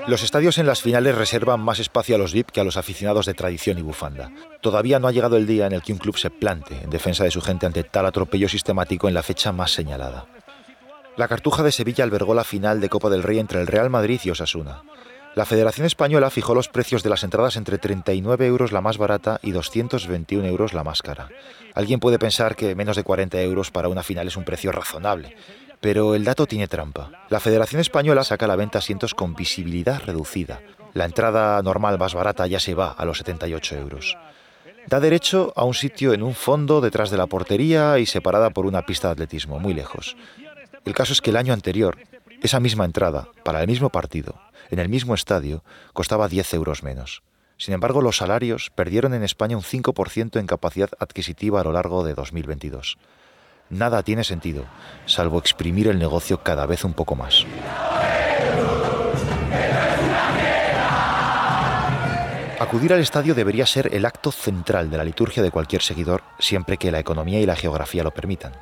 Los 0.07 0.23
estadios 0.23 0.57
en 0.57 0.65
las 0.65 0.81
finales 0.81 1.15
reservan 1.15 1.61
más 1.61 1.79
espacio 1.79 2.15
a 2.15 2.17
los 2.17 2.33
VIP 2.33 2.51
que 2.51 2.59
a 2.59 2.63
los 2.63 2.75
aficionados 2.75 3.25
de 3.25 3.33
tradición 3.33 3.77
y 3.77 3.81
bufanda. 3.81 4.31
Todavía 4.61 4.99
no 4.99 5.07
ha 5.07 5.11
llegado 5.11 5.37
el 5.37 5.47
día 5.47 5.67
en 5.67 5.73
el 5.73 5.81
que 5.81 5.93
un 5.93 5.99
club 5.99 6.17
se 6.17 6.29
plante 6.29 6.81
en 6.83 6.89
defensa 6.89 7.23
de 7.23 7.31
su 7.31 7.41
gente 7.41 7.65
ante 7.65 7.83
tal 7.83 8.05
atropello 8.05 8.49
sistemático 8.49 9.07
en 9.07 9.13
la 9.13 9.23
fecha 9.23 9.51
más 9.53 9.71
señalada. 9.71 10.25
La 11.19 11.27
Cartuja 11.27 11.63
de 11.63 11.73
Sevilla 11.73 12.05
albergó 12.05 12.33
la 12.33 12.45
final 12.45 12.79
de 12.79 12.87
Copa 12.87 13.09
del 13.09 13.23
Rey 13.23 13.39
entre 13.39 13.59
el 13.59 13.67
Real 13.67 13.89
Madrid 13.89 14.21
y 14.23 14.29
Osasuna. 14.29 14.83
La 15.35 15.45
Federación 15.45 15.85
Española 15.85 16.29
fijó 16.29 16.55
los 16.55 16.69
precios 16.69 17.03
de 17.03 17.09
las 17.09 17.25
entradas 17.25 17.57
entre 17.57 17.77
39 17.77 18.47
euros 18.47 18.71
la 18.71 18.79
más 18.79 18.97
barata 18.97 19.37
y 19.43 19.51
221 19.51 20.47
euros 20.47 20.73
la 20.73 20.85
más 20.85 21.01
cara. 21.01 21.27
Alguien 21.75 21.99
puede 21.99 22.19
pensar 22.19 22.55
que 22.55 22.73
menos 22.73 22.95
de 22.95 23.03
40 23.03 23.37
euros 23.41 23.69
para 23.69 23.89
una 23.89 24.01
final 24.01 24.29
es 24.29 24.37
un 24.37 24.45
precio 24.45 24.71
razonable, 24.71 25.35
pero 25.81 26.15
el 26.15 26.23
dato 26.23 26.45
tiene 26.45 26.69
trampa. 26.69 27.11
La 27.27 27.41
Federación 27.41 27.81
Española 27.81 28.23
saca 28.23 28.45
a 28.45 28.47
la 28.47 28.55
venta 28.55 28.79
asientos 28.79 29.13
con 29.13 29.35
visibilidad 29.35 30.01
reducida. 30.05 30.61
La 30.93 31.03
entrada 31.03 31.61
normal 31.61 31.99
más 31.99 32.13
barata 32.13 32.47
ya 32.47 32.61
se 32.61 32.75
va 32.75 32.91
a 32.91 33.03
los 33.03 33.17
78 33.17 33.75
euros. 33.75 34.17
Da 34.87 35.01
derecho 35.01 35.51
a 35.57 35.65
un 35.65 35.73
sitio 35.73 36.13
en 36.13 36.23
un 36.23 36.33
fondo 36.33 36.79
detrás 36.79 37.11
de 37.11 37.17
la 37.17 37.27
portería 37.27 37.99
y 37.99 38.05
separada 38.05 38.51
por 38.51 38.65
una 38.65 38.85
pista 38.85 39.09
de 39.09 39.11
atletismo, 39.11 39.59
muy 39.59 39.73
lejos. 39.73 40.15
El 40.85 40.93
caso 40.93 41.13
es 41.13 41.21
que 41.21 41.29
el 41.29 41.37
año 41.37 41.53
anterior, 41.53 41.97
esa 42.41 42.59
misma 42.59 42.85
entrada, 42.85 43.27
para 43.43 43.61
el 43.61 43.67
mismo 43.67 43.89
partido, 43.89 44.35
en 44.69 44.79
el 44.79 44.89
mismo 44.89 45.13
estadio, 45.13 45.63
costaba 45.93 46.27
10 46.27 46.53
euros 46.53 46.83
menos. 46.83 47.23
Sin 47.57 47.73
embargo, 47.73 48.01
los 48.01 48.17
salarios 48.17 48.71
perdieron 48.73 49.13
en 49.13 49.23
España 49.23 49.57
un 49.57 49.63
5% 49.63 50.39
en 50.39 50.47
capacidad 50.47 50.89
adquisitiva 50.99 51.59
a 51.59 51.63
lo 51.63 51.73
largo 51.73 52.03
de 52.03 52.13
2022. 52.13 52.97
Nada 53.69 54.01
tiene 54.01 54.23
sentido, 54.23 54.65
salvo 55.05 55.37
exprimir 55.39 55.87
el 55.87 55.99
negocio 55.99 56.41
cada 56.41 56.65
vez 56.65 56.83
un 56.85 56.93
poco 56.93 57.15
más. 57.15 57.45
Acudir 62.59 62.93
al 62.93 62.99
estadio 62.99 63.35
debería 63.35 63.65
ser 63.65 63.93
el 63.93 64.05
acto 64.05 64.31
central 64.31 64.89
de 64.89 64.97
la 64.97 65.03
liturgia 65.03 65.43
de 65.43 65.51
cualquier 65.51 65.81
seguidor, 65.81 66.23
siempre 66.39 66.77
que 66.77 66.91
la 66.91 66.99
economía 66.99 67.39
y 67.39 67.45
la 67.45 67.55
geografía 67.55 68.03
lo 68.03 68.11
permitan. 68.11 68.53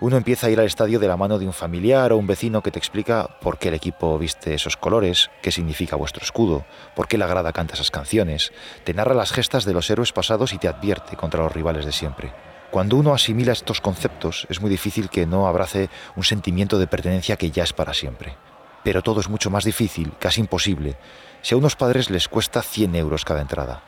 Uno 0.00 0.16
empieza 0.16 0.46
a 0.46 0.50
ir 0.50 0.60
al 0.60 0.66
estadio 0.66 1.00
de 1.00 1.08
la 1.08 1.16
mano 1.16 1.40
de 1.40 1.46
un 1.46 1.52
familiar 1.52 2.12
o 2.12 2.18
un 2.18 2.28
vecino 2.28 2.62
que 2.62 2.70
te 2.70 2.78
explica 2.78 3.26
por 3.40 3.58
qué 3.58 3.66
el 3.66 3.74
equipo 3.74 4.16
viste 4.16 4.54
esos 4.54 4.76
colores, 4.76 5.28
qué 5.42 5.50
significa 5.50 5.96
vuestro 5.96 6.22
escudo, 6.22 6.64
por 6.94 7.08
qué 7.08 7.18
la 7.18 7.26
grada 7.26 7.52
canta 7.52 7.74
esas 7.74 7.90
canciones, 7.90 8.52
te 8.84 8.94
narra 8.94 9.12
las 9.12 9.32
gestas 9.32 9.64
de 9.64 9.72
los 9.72 9.90
héroes 9.90 10.12
pasados 10.12 10.52
y 10.52 10.58
te 10.58 10.68
advierte 10.68 11.16
contra 11.16 11.42
los 11.42 11.52
rivales 11.52 11.84
de 11.84 11.90
siempre. 11.90 12.32
Cuando 12.70 12.94
uno 12.94 13.12
asimila 13.12 13.50
estos 13.50 13.80
conceptos, 13.80 14.46
es 14.48 14.60
muy 14.60 14.70
difícil 14.70 15.08
que 15.08 15.26
no 15.26 15.48
abrace 15.48 15.90
un 16.14 16.22
sentimiento 16.22 16.78
de 16.78 16.86
pertenencia 16.86 17.36
que 17.36 17.50
ya 17.50 17.64
es 17.64 17.72
para 17.72 17.92
siempre. 17.92 18.36
Pero 18.84 19.02
todo 19.02 19.20
es 19.20 19.28
mucho 19.28 19.50
más 19.50 19.64
difícil, 19.64 20.12
casi 20.20 20.40
imposible, 20.40 20.96
si 21.42 21.54
a 21.54 21.58
unos 21.58 21.74
padres 21.74 22.08
les 22.08 22.28
cuesta 22.28 22.62
100 22.62 22.94
euros 22.94 23.24
cada 23.24 23.40
entrada. 23.40 23.82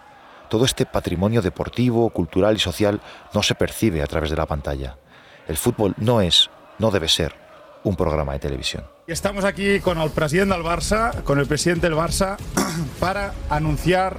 Todo 0.49 0.64
este 0.64 0.87
patrimonio 0.87 1.40
deportivo, 1.40 2.11
cultural 2.11 2.57
y 2.57 2.59
social 2.59 3.01
no 3.33 3.44
se 3.44 3.55
percibe 3.55 4.03
a 4.03 4.07
través 4.09 4.31
de 4.31 4.37
la 4.37 4.46
pantalla. 4.46 4.96
El 5.51 5.57
fútbol 5.57 5.95
no 5.97 6.21
es, 6.21 6.49
no 6.79 6.93
debe 6.93 7.09
ser, 7.09 7.35
un 7.83 7.97
programa 7.97 8.35
de 8.35 8.39
televisión. 8.39 8.85
Estamos 9.09 9.45
aquí 9.45 9.81
con 9.81 10.01
el 10.01 10.11
presidente 10.11 10.55
del 10.55 10.63
Barça, 10.63 11.25
con 11.25 11.41
el 11.41 11.47
presidente 11.49 11.89
del 11.89 11.99
Barça, 11.99 12.37
para 13.01 13.35
anunciar 13.49 14.17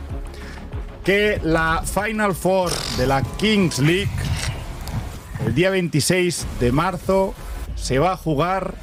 que 1.05 1.39
la 1.41 1.83
Final 1.85 2.35
Four 2.35 2.69
de 2.97 3.07
la 3.07 3.23
Kings 3.37 3.79
League, 3.79 4.11
el 5.45 5.55
día 5.55 5.69
26 5.69 6.45
de 6.59 6.73
marzo, 6.73 7.33
se 7.75 7.97
va 7.97 8.11
a 8.11 8.17
jugar. 8.17 8.73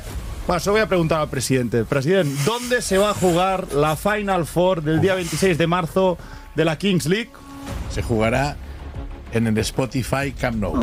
Bueno, 0.46 0.60
se 0.60 0.70
voy 0.70 0.80
a 0.80 0.86
preguntar 0.86 1.20
al 1.20 1.28
presidente. 1.28 1.84
Presidente, 1.84 2.34
¿dónde 2.46 2.80
se 2.80 2.96
va 2.96 3.10
a 3.10 3.14
jugar 3.14 3.74
la 3.74 3.94
Final 3.94 4.46
Four 4.46 4.82
del 4.82 5.02
día 5.02 5.14
26 5.14 5.58
de 5.58 5.66
marzo 5.66 6.16
de 6.54 6.64
la 6.64 6.78
Kings 6.78 7.04
League? 7.04 7.30
Se 7.90 8.00
jugará 8.00 8.56
en 9.32 9.46
el 9.46 9.58
Spotify 9.58 10.32
Camp 10.32 10.56
Nou. 10.56 10.80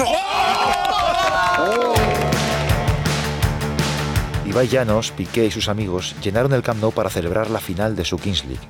Ibai 4.46 4.68
Llanos, 4.70 5.12
Piqué 5.12 5.46
y 5.46 5.52
sus 5.52 5.68
amigos 5.68 6.16
llenaron 6.24 6.54
el 6.54 6.64
Camp 6.64 6.80
Nou 6.80 6.94
para 6.94 7.10
celebrar 7.10 7.50
la 7.50 7.60
final 7.60 7.96
de 7.96 8.06
su 8.06 8.16
Kings 8.18 8.46
League. 8.46 8.64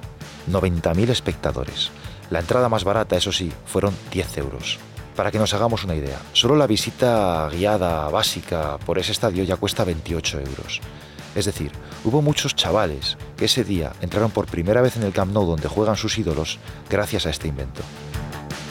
90.000 0.50 1.10
espectadores. 1.10 1.92
La 2.32 2.40
entrada 2.40 2.70
más 2.70 2.84
barata, 2.84 3.16
eso 3.16 3.32
sí, 3.32 3.52
fueron 3.66 3.94
10 4.12 4.38
euros. 4.40 4.80
Para 5.16 5.30
que 5.30 5.38
nos 5.38 5.54
hagamos 5.54 5.84
una 5.84 5.96
idea, 5.96 6.18
solo 6.34 6.56
la 6.56 6.66
visita 6.66 7.48
guiada 7.52 8.10
básica 8.10 8.78
por 8.86 8.98
ese 8.98 9.12
estadio 9.12 9.44
ya 9.44 9.58
cuesta 9.58 9.84
28 9.84 10.40
euros. 10.40 10.82
Es 11.36 11.46
decir, 11.46 11.72
hubo 12.04 12.22
muchos 12.22 12.56
chavales 12.56 13.18
que 13.38 13.46
ese 13.46 13.64
día 13.64 13.94
entraron 14.02 14.32
por 14.32 14.48
primera 14.48 14.82
vez 14.82 14.98
en 14.98 15.04
el 15.04 15.14
Camp 15.14 15.34
Nou 15.34 15.46
donde 15.46 15.68
juegan 15.68 15.98
sus 15.98 16.18
ídolos 16.18 16.58
gracias 16.90 17.26
a 17.26 17.30
este 17.30 17.48
invento. 17.48 17.84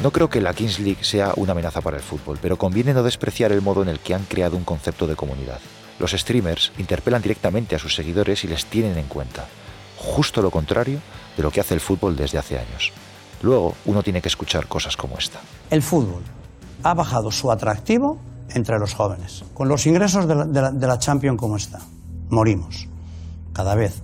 No 0.02 0.10
creo 0.10 0.28
que 0.28 0.40
la 0.40 0.52
Kings 0.54 0.80
League 0.80 1.04
sea 1.04 1.32
una 1.36 1.52
amenaza 1.52 1.80
para 1.80 1.96
el 1.96 2.02
fútbol, 2.02 2.38
pero 2.42 2.58
conviene 2.58 2.92
no 2.92 3.02
despreciar 3.02 3.52
el 3.52 3.62
modo 3.62 3.82
en 3.82 3.88
el 3.88 4.00
que 4.00 4.14
han 4.14 4.24
creado 4.24 4.56
un 4.56 4.64
concepto 4.64 5.06
de 5.06 5.16
comunidad. 5.16 5.60
Los 5.98 6.12
streamers 6.12 6.72
interpelan 6.78 7.22
directamente 7.22 7.76
a 7.76 7.78
sus 7.78 7.94
seguidores 7.94 8.44
y 8.44 8.48
les 8.48 8.66
tienen 8.66 8.98
en 8.98 9.06
cuenta. 9.06 9.46
Justo 9.96 10.42
lo 10.42 10.50
contrario 10.50 10.98
de 11.36 11.42
lo 11.42 11.50
que 11.50 11.60
hace 11.60 11.74
el 11.74 11.80
fútbol 11.80 12.16
desde 12.16 12.38
hace 12.38 12.58
años. 12.58 12.92
Luego 13.42 13.74
uno 13.84 14.02
tiene 14.02 14.20
que 14.20 14.28
escuchar 14.28 14.66
cosas 14.66 14.96
como 14.96 15.16
esta. 15.16 15.40
El 15.70 15.82
fútbol 15.82 16.22
ha 16.82 16.94
bajado 16.94 17.30
su 17.30 17.50
atractivo 17.50 18.18
entre 18.50 18.78
los 18.78 18.94
jóvenes. 18.94 19.44
Con 19.54 19.68
los 19.68 19.86
ingresos 19.86 20.26
de 20.28 20.86
la, 20.86 20.98
Champions 20.98 21.38
como 21.38 21.56
está, 21.56 21.80
morimos. 22.28 22.88
Cada 23.52 23.74
vez 23.74 24.02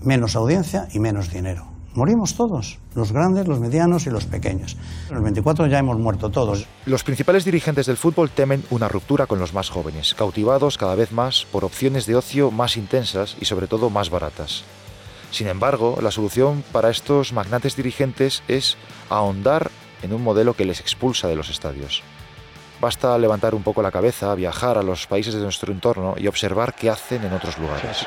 menos 0.00 0.36
audiencia 0.36 0.88
y 0.92 0.98
menos 0.98 1.30
dinero. 1.30 1.73
Morimos 1.94 2.34
todos, 2.34 2.78
los 2.94 3.12
grandes, 3.12 3.46
los 3.46 3.60
medianos 3.60 4.06
y 4.06 4.10
los 4.10 4.24
pequeños. 4.26 4.76
En 5.10 5.16
el 5.16 5.22
24 5.22 5.68
ya 5.68 5.78
hemos 5.78 5.96
muerto 5.96 6.28
todos. 6.28 6.66
Los 6.86 7.04
principales 7.04 7.44
dirigentes 7.44 7.86
del 7.86 7.96
fútbol 7.96 8.30
temen 8.30 8.64
una 8.70 8.88
ruptura 8.88 9.26
con 9.26 9.38
los 9.38 9.54
más 9.54 9.70
jóvenes, 9.70 10.14
cautivados 10.14 10.76
cada 10.76 10.96
vez 10.96 11.12
más 11.12 11.46
por 11.52 11.64
opciones 11.64 12.06
de 12.06 12.16
ocio 12.16 12.50
más 12.50 12.76
intensas 12.76 13.36
y 13.40 13.44
sobre 13.44 13.68
todo 13.68 13.90
más 13.90 14.10
baratas. 14.10 14.64
Sin 15.30 15.46
embargo, 15.46 15.98
la 16.02 16.10
solución 16.10 16.64
para 16.72 16.90
estos 16.90 17.32
magnates 17.32 17.76
dirigentes 17.76 18.42
es 18.48 18.76
ahondar 19.08 19.70
en 20.02 20.12
un 20.12 20.22
modelo 20.22 20.54
que 20.54 20.64
les 20.64 20.80
expulsa 20.80 21.28
de 21.28 21.36
los 21.36 21.48
estadios. 21.48 22.02
Basta 22.80 23.16
levantar 23.18 23.54
un 23.54 23.62
poco 23.62 23.82
la 23.82 23.92
cabeza, 23.92 24.34
viajar 24.34 24.78
a 24.78 24.82
los 24.82 25.06
países 25.06 25.34
de 25.34 25.40
nuestro 25.40 25.72
entorno 25.72 26.14
y 26.18 26.26
observar 26.26 26.74
qué 26.74 26.90
hacen 26.90 27.24
en 27.24 27.32
otros 27.32 27.56
lugares. 27.58 28.06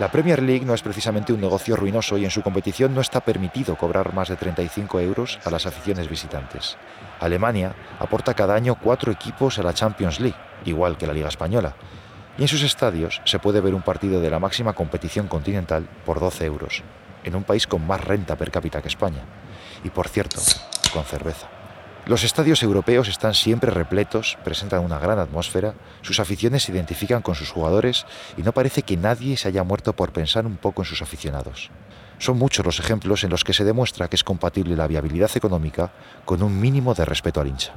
La 0.00 0.10
Premier 0.10 0.42
League 0.42 0.64
no 0.64 0.74
es 0.74 0.82
precisamente 0.82 1.32
un 1.32 1.40
negocio 1.40 1.76
ruinoso 1.76 2.18
y 2.18 2.24
en 2.24 2.30
su 2.32 2.42
competición 2.42 2.94
no 2.96 3.00
está 3.00 3.20
permitido 3.20 3.76
cobrar 3.76 4.12
más 4.12 4.28
de 4.28 4.34
35 4.34 4.98
euros 4.98 5.38
a 5.44 5.50
las 5.50 5.66
aficiones 5.66 6.08
visitantes. 6.08 6.76
Alemania 7.20 7.76
aporta 8.00 8.34
cada 8.34 8.56
año 8.56 8.74
cuatro 8.74 9.12
equipos 9.12 9.60
a 9.60 9.62
la 9.62 9.72
Champions 9.72 10.18
League, 10.18 10.36
igual 10.64 10.98
que 10.98 11.06
la 11.06 11.12
Liga 11.12 11.28
Española, 11.28 11.76
y 12.36 12.42
en 12.42 12.48
sus 12.48 12.64
estadios 12.64 13.22
se 13.24 13.38
puede 13.38 13.60
ver 13.60 13.72
un 13.72 13.82
partido 13.82 14.20
de 14.20 14.30
la 14.30 14.40
máxima 14.40 14.72
competición 14.72 15.28
continental 15.28 15.88
por 16.04 16.18
12 16.18 16.44
euros, 16.44 16.82
en 17.22 17.36
un 17.36 17.44
país 17.44 17.68
con 17.68 17.86
más 17.86 18.02
renta 18.02 18.34
per 18.34 18.50
cápita 18.50 18.82
que 18.82 18.88
España, 18.88 19.22
y 19.84 19.90
por 19.90 20.08
cierto, 20.08 20.40
con 20.92 21.04
cerveza. 21.04 21.53
Los 22.06 22.22
estadios 22.22 22.62
europeos 22.62 23.08
están 23.08 23.32
siempre 23.32 23.70
repletos, 23.70 24.36
presentan 24.44 24.84
una 24.84 24.98
gran 24.98 25.18
atmósfera, 25.18 25.72
sus 26.02 26.20
aficiones 26.20 26.64
se 26.64 26.72
identifican 26.72 27.22
con 27.22 27.34
sus 27.34 27.50
jugadores 27.50 28.04
y 28.36 28.42
no 28.42 28.52
parece 28.52 28.82
que 28.82 28.98
nadie 28.98 29.38
se 29.38 29.48
haya 29.48 29.64
muerto 29.64 29.94
por 29.94 30.12
pensar 30.12 30.44
un 30.44 30.58
poco 30.58 30.82
en 30.82 30.86
sus 30.86 31.00
aficionados. 31.00 31.70
Son 32.18 32.36
muchos 32.36 32.66
los 32.66 32.78
ejemplos 32.78 33.24
en 33.24 33.30
los 33.30 33.42
que 33.42 33.54
se 33.54 33.64
demuestra 33.64 34.08
que 34.08 34.16
es 34.16 34.24
compatible 34.24 34.76
la 34.76 34.86
viabilidad 34.86 35.30
económica 35.34 35.92
con 36.26 36.42
un 36.42 36.60
mínimo 36.60 36.92
de 36.92 37.06
respeto 37.06 37.40
al 37.40 37.48
hincha. 37.48 37.72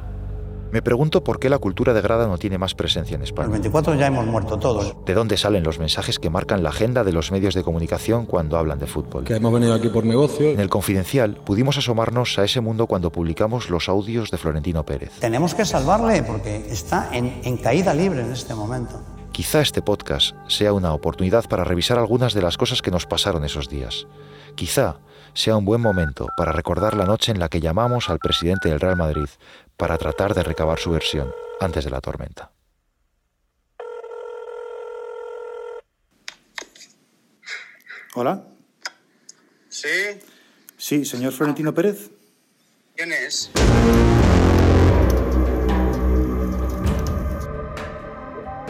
Me 0.72 0.82
pregunto 0.82 1.24
por 1.24 1.40
qué 1.40 1.50
la 1.50 1.60
cultura 1.60 1.94
de 1.94 2.02
grada 2.02 2.28
no 2.28 2.38
tiene 2.38 2.58
más 2.58 2.76
presencia 2.76 3.16
en 3.16 3.22
España. 3.22 3.46
En 3.48 3.54
el 3.56 3.62
24 3.62 3.96
ya 3.96 4.08
hemos 4.08 4.26
muerto 4.26 4.58
todos. 4.60 4.96
¿De 5.06 5.14
dónde 5.14 5.38
salen 5.38 5.64
los 5.64 5.80
mensajes 5.80 6.20
que 6.20 6.30
marcan 6.30 6.62
la 6.62 6.70
agenda 6.70 7.04
de 7.04 7.14
los 7.14 7.32
medios 7.32 7.54
de 7.54 7.64
comunicación 7.64 8.26
cuando 8.26 8.58
hablan 8.58 8.80
de 8.80 8.88
fútbol? 8.88 9.24
Que 9.24 9.36
hemos 9.36 9.54
venido 9.54 9.74
aquí 9.74 9.88
por 9.88 10.06
negocio. 10.06 10.50
En 10.50 10.60
el 10.60 10.70
Confidencial 10.70 11.36
pudimos 11.36 11.78
asomarnos 11.78 12.38
a 12.38 12.44
ese 12.44 12.60
mundo 12.60 12.88
cuando 12.88 13.12
publicamos 13.12 13.70
los 13.70 13.88
audios 13.88 14.30
de 14.30 14.38
Florentino 14.38 14.86
Pérez. 14.86 15.12
Tenemos 15.20 15.56
que 15.56 15.66
salvarle 15.66 16.24
porque 16.24 16.68
está 16.70 17.10
en, 17.14 17.40
en 17.44 17.58
caída 17.58 17.94
libre 17.94 18.22
en 18.22 18.32
este 18.32 18.54
momento. 18.54 19.02
Quizá 19.32 19.62
este 19.62 19.82
podcast 19.82 20.36
sea 20.48 20.74
una 20.74 20.94
oportunidad 20.94 21.46
para 21.48 21.64
revisar 21.64 22.00
algunas 22.00 22.34
de 22.34 22.42
las 22.42 22.58
cosas 22.58 22.82
que 22.82 22.92
nos 22.92 23.06
pasaron 23.06 23.46
esos 23.46 23.70
días. 23.70 24.08
Quizá 24.56 24.98
sea 25.34 25.56
un 25.56 25.66
buen 25.66 25.80
momento 25.80 26.28
para 26.36 26.52
recordar 26.52 26.96
la 26.98 27.06
noche 27.06 27.32
en 27.32 27.40
la 27.40 27.48
que 27.48 27.62
llamamos 27.62 28.10
al 28.10 28.18
presidente 28.18 28.70
del 28.70 28.80
Real 28.80 28.98
Madrid 28.98 29.28
para 29.78 29.98
tratar 29.98 30.34
de 30.34 30.44
recabar 30.44 30.80
su 30.80 30.90
versión 30.92 31.32
antes 31.60 31.86
de 31.86 31.92
la 31.92 32.02
tormenta. 32.02 32.52
Hola. 38.16 38.44
¿Sí? 39.70 39.88
Sí, 40.76 41.06
señor 41.06 41.34
Florentino 41.34 41.74
Pérez. 41.74 42.10
¿Quién 42.96 43.14
es? 43.14 43.52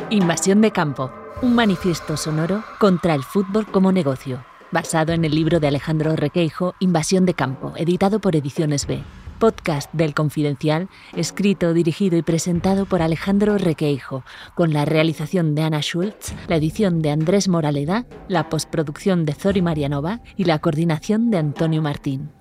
Invasión 0.10 0.62
de 0.62 0.72
campo, 0.72 1.12
un 1.42 1.56
manifiesto 1.56 2.18
sonoro 2.18 2.64
contra 2.80 3.14
el 3.14 3.24
fútbol 3.24 3.68
como 3.72 3.94
negocio, 3.94 4.46
basado 4.72 5.14
en 5.14 5.24
el 5.24 5.34
libro 5.34 5.62
de 5.62 5.68
Alejandro 5.68 6.16
Requeijo, 6.18 6.76
Invasión 6.80 7.26
de 7.26 7.34
campo, 7.34 7.74
editado 7.78 8.20
por 8.20 8.36
Ediciones 8.36 8.86
B. 8.86 9.04
Podcast 9.40 9.92
del 9.94 10.14
Confidencial, 10.14 10.90
escrito, 11.16 11.74
dirigido 11.74 12.18
y 12.18 12.22
presentado 12.22 12.86
por 12.86 13.02
Alejandro 13.02 13.58
Requeijo, 13.58 14.24
con 14.56 14.74
la 14.74 14.86
realización 14.86 15.56
de 15.56 15.64
Ana 15.64 15.82
Schultz, 15.82 16.34
la 16.48 16.56
edición 16.56 17.02
de 17.02 17.12
Andrés 17.12 17.48
Moraleda, 17.48 18.06
la 18.28 18.50
postproducción 18.50 19.26
de 19.26 19.34
Zori 19.34 19.62
Marianova 19.62 20.22
y 20.36 20.46
la 20.46 20.60
coordinación 20.60 21.30
de 21.32 21.38
Antonio 21.38 21.82
Martín. 21.82 22.37